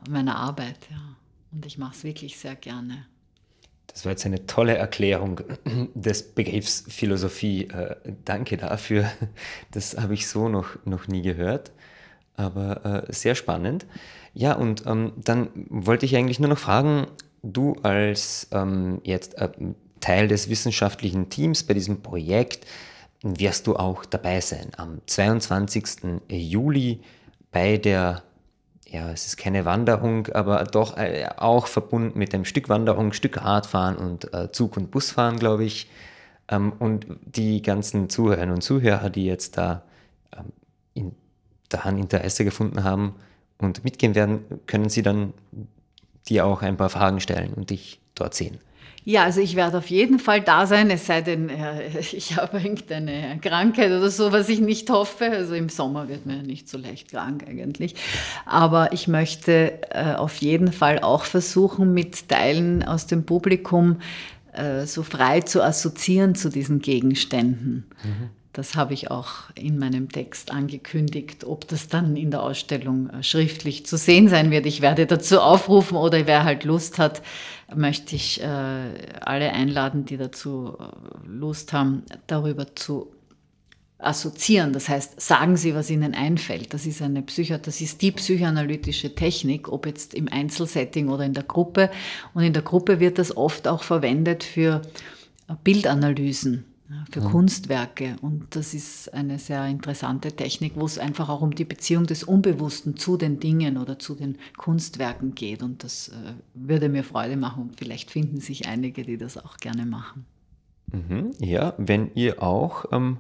meiner 0.09 0.37
Arbeit. 0.37 0.79
Ja. 0.91 1.17
Und 1.53 1.67
ich 1.67 1.79
mache 1.79 1.95
es 1.95 2.05
wirklich 2.05 2.39
sehr 2.39 2.57
gerne. 2.57 3.07
Das 3.87 4.05
war 4.05 4.11
jetzt 4.11 4.27
eine 4.27 4.47
tolle 4.47 4.77
Erklärung 4.77 5.41
des 5.95 6.35
Begriffs 6.35 6.85
Philosophie. 6.89 7.69
Äh, 7.69 7.97
danke 8.25 8.57
dafür. 8.57 9.11
Das 9.71 9.97
habe 9.97 10.15
ich 10.15 10.27
so 10.27 10.49
noch, 10.49 10.77
noch 10.85 11.09
nie 11.09 11.23
gehört. 11.23 11.73
Aber 12.37 13.07
äh, 13.09 13.13
sehr 13.13 13.37
spannend. 13.37 13.87
Ja, 14.33 14.55
und 14.55 14.85
ähm, 14.87 15.13
dann 15.17 15.49
wollte 15.69 16.07
ich 16.07 16.17
eigentlich 16.17 16.41
nur 16.41 16.49
noch 16.49 16.59
fragen, 16.59 17.07
du 17.45 17.75
als 17.83 18.49
ähm, 18.51 19.01
jetzt 19.05 19.39
äh, 19.39 19.51
Teil 20.01 20.27
des 20.27 20.49
wissenschaftlichen 20.49 21.31
Teams 21.31 21.63
bei 21.63 21.75
diesem 21.75 22.03
Projekt, 22.03 22.67
wirst 23.23 23.67
du 23.67 23.77
auch 23.77 24.05
dabei 24.05 24.41
sein 24.41 24.73
am 24.77 25.01
22. 25.07 26.21
Juli 26.29 27.01
bei 27.53 27.79
der 27.79 28.23
ja, 28.95 29.11
es 29.11 29.27
ist 29.27 29.37
keine 29.37 29.65
Wanderung, 29.65 30.29
aber 30.29 30.63
doch 30.65 30.97
äh, 30.97 31.29
auch 31.37 31.67
verbunden 31.67 32.17
mit 32.17 32.33
einem 32.33 32.45
Stück 32.45 32.69
Wanderung, 32.69 33.13
Stück 33.13 33.43
Radfahren 33.45 33.97
und 33.97 34.33
äh, 34.33 34.53
Zug- 34.53 34.77
und 34.77 34.93
Busfahren, 34.93 35.41
glaube 35.41 35.65
ich. 35.65 35.91
Ähm, 36.47 36.73
und 36.79 37.07
die 37.27 37.61
ganzen 37.61 38.09
Zuhörerinnen 38.09 38.55
und 38.55 38.61
Zuhörer, 38.61 39.11
die 39.11 39.27
jetzt 39.27 39.59
da 39.59 39.83
ähm, 40.37 40.53
in, 40.95 41.13
daran 41.69 41.99
Interesse 41.99 42.45
gefunden 42.45 42.85
haben 42.85 43.17
und 43.59 43.83
mitgehen 43.83 44.15
werden, 44.15 44.45
können 44.67 44.89
sie 44.89 45.03
dann 45.03 45.35
dir 46.29 46.47
auch 46.47 46.63
ein 46.63 46.77
paar 46.77 46.91
Fragen 46.91 47.19
stellen 47.19 47.53
und 47.53 47.71
dich 47.71 48.01
dort 48.15 48.35
sehen. 48.35 48.59
Ja, 49.07 49.25
also 49.25 49.43
ich 49.43 49.55
werde 49.55 49.79
auf 49.79 49.91
jeden 49.91 50.19
Fall 50.19 50.41
da 50.41 50.67
sein, 50.67 50.91
es 50.91 51.07
sei 51.07 51.21
denn, 51.21 51.51
äh, 51.51 51.99
ich 51.99 52.37
habe 52.37 52.59
irgendeine 52.59 53.39
Krankheit 53.41 53.91
oder 53.91 54.11
so, 54.11 54.33
was 54.33 54.49
ich 54.49 54.61
nicht 54.61 54.89
hoffe. 54.91 55.31
Also 55.31 55.55
im 55.55 55.69
Sommer 55.69 56.09
wird 56.09 56.25
mir 56.25 56.43
nicht 56.43 56.69
so 56.69 56.79
leicht 56.79 57.11
krank 57.11 57.45
eigentlich. 57.47 57.95
Aber 58.47 58.93
ich 58.93 59.07
möchte 59.07 59.79
äh, 59.91 60.15
auf 60.15 60.37
jeden 60.37 60.73
Fall 60.73 61.01
auch 61.01 61.25
versuchen, 61.25 61.93
mit 61.93 62.29
Teilen 62.29 62.83
aus 62.83 63.07
dem 63.07 63.25
Publikum 63.25 63.99
äh, 64.53 64.87
so 64.87 65.03
frei 65.03 65.43
zu 65.43 65.63
assoziieren 65.63 66.35
zu 66.35 66.49
diesen 66.49 66.79
Gegenständen. 66.79 67.85
Mhm. 68.03 68.31
Das 68.55 68.77
habe 68.77 68.95
ich 68.95 69.11
auch 69.11 69.51
in 69.57 69.79
meinem 69.79 70.11
Text 70.11 70.53
angekündigt. 70.53 71.43
Ob 71.43 71.67
das 71.67 71.89
dann 71.89 72.17
in 72.17 72.31
der 72.31 72.45
Ausstellung 72.45 73.11
äh, 73.11 73.23
schriftlich 73.25 73.85
zu 73.85 73.97
sehen 73.97 74.29
sein 74.29 74.53
wird, 74.53 74.65
ich 74.65 74.81
werde 74.81 75.07
dazu 75.07 75.41
aufrufen 75.41 75.97
oder 75.97 76.25
wer 76.29 76.45
halt 76.45 76.63
Lust 76.63 77.01
hat, 77.01 77.21
möchte 77.75 78.15
ich 78.15 78.41
äh, 78.41 78.47
alle 78.47 79.53
einladen, 79.53 80.05
die 80.05 80.17
dazu 80.17 80.77
äh, 80.79 81.29
Lust 81.29 81.73
haben, 81.73 82.05
darüber 82.29 82.77
zu 82.77 83.13
assoziieren. 83.99 84.73
Das 84.73 84.89
heißt, 84.89 85.21
sagen 85.21 85.57
Sie, 85.57 85.75
was 85.75 85.91
Ihnen 85.91 86.15
einfällt. 86.15 86.75
Das 86.75 86.87
ist 86.87 87.03
eine 87.03 87.23
Psycho 87.23 87.59
das 87.59 87.81
ist 87.81 88.03
die 88.03 88.13
psychoanalytische 88.13 89.17
Technik, 89.17 89.69
ob 89.69 89.85
jetzt 89.85 90.15
im 90.15 90.29
Einzelsetting 90.29 91.09
oder 91.09 91.25
in 91.25 91.35
der 91.35 91.43
Gruppe. 91.43 91.91
Und 92.35 92.45
in 92.45 92.53
der 92.53 92.63
Gruppe 92.63 93.01
wird 93.01 93.19
das 93.19 93.37
oft 93.37 93.67
auch 93.67 93.83
verwendet 93.83 94.45
für 94.45 94.81
Bildanalysen 95.65 96.67
für 97.11 97.21
ja. 97.21 97.29
Kunstwerke. 97.29 98.17
Und 98.21 98.57
das 98.57 98.75
ist 98.75 99.13
eine 99.15 99.39
sehr 99.39 99.67
interessante 99.67 100.33
Technik, 100.33 100.73
wo 100.77 100.85
es 100.85 100.99
einfach 100.99 101.29
auch 101.29 101.41
um 101.41 101.55
die 101.55 101.65
Beziehung 101.65 102.07
des 102.07 102.25
Unbewussten 102.25 102.97
zu 102.97 103.17
den 103.17 103.41
Dingen 103.41 103.79
oder 103.79 103.99
zu 103.99 104.15
den 104.15 104.37
Kunstwerken 104.57 105.35
geht. 105.35 105.63
Und 105.63 105.83
das 105.83 106.09
äh, 106.09 106.33
würde 106.55 106.89
mir 106.89 107.05
Freude 107.05 107.37
machen. 107.37 107.63
Und 107.63 107.79
vielleicht 107.79 108.11
finden 108.11 108.41
sich 108.41 108.69
einige, 108.69 109.03
die 109.03 109.17
das 109.17 109.39
auch 109.39 109.57
gerne 109.57 109.87
machen. 109.87 110.27
Mhm, 110.93 111.33
ja, 111.39 111.75
wenn 111.79 112.11
ihr 112.15 112.43
auch 112.43 112.85
ähm, 112.93 113.19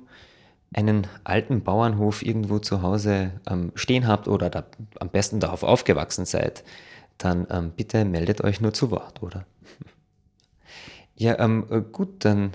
einen 0.72 1.06
alten 1.24 1.62
Bauernhof 1.62 2.24
irgendwo 2.24 2.58
zu 2.58 2.82
Hause 2.82 3.32
ähm, 3.46 3.72
stehen 3.74 4.06
habt 4.06 4.28
oder 4.28 4.50
da, 4.50 4.64
am 5.00 5.08
besten 5.08 5.40
darauf 5.40 5.62
aufgewachsen 5.62 6.26
seid, 6.26 6.64
dann 7.16 7.46
ähm, 7.50 7.72
bitte 7.74 8.04
meldet 8.04 8.42
euch 8.42 8.60
nur 8.60 8.74
zu 8.74 8.90
Wort, 8.90 9.22
oder? 9.22 9.46
Ja, 11.16 11.38
ähm, 11.38 11.64
äh, 11.70 11.80
gut, 11.80 12.24
dann 12.24 12.54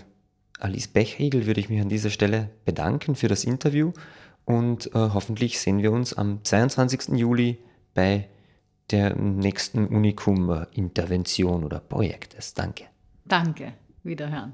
Alice 0.59 0.87
Bechriegel 0.87 1.45
würde 1.45 1.59
ich 1.59 1.69
mich 1.69 1.81
an 1.81 1.89
dieser 1.89 2.09
Stelle 2.09 2.49
bedanken 2.65 3.15
für 3.15 3.27
das 3.27 3.43
Interview 3.43 3.93
und 4.45 4.87
äh, 4.87 5.09
hoffentlich 5.13 5.59
sehen 5.59 5.81
wir 5.81 5.91
uns 5.91 6.13
am 6.13 6.43
22. 6.43 7.17
Juli 7.17 7.59
bei 7.93 8.27
der 8.91 9.15
nächsten 9.15 9.87
Unikum-Intervention 9.87 11.63
oder 11.63 11.79
Projektes. 11.79 12.53
Danke. 12.53 12.85
Danke. 13.25 13.73
Wiederhören. 14.03 14.53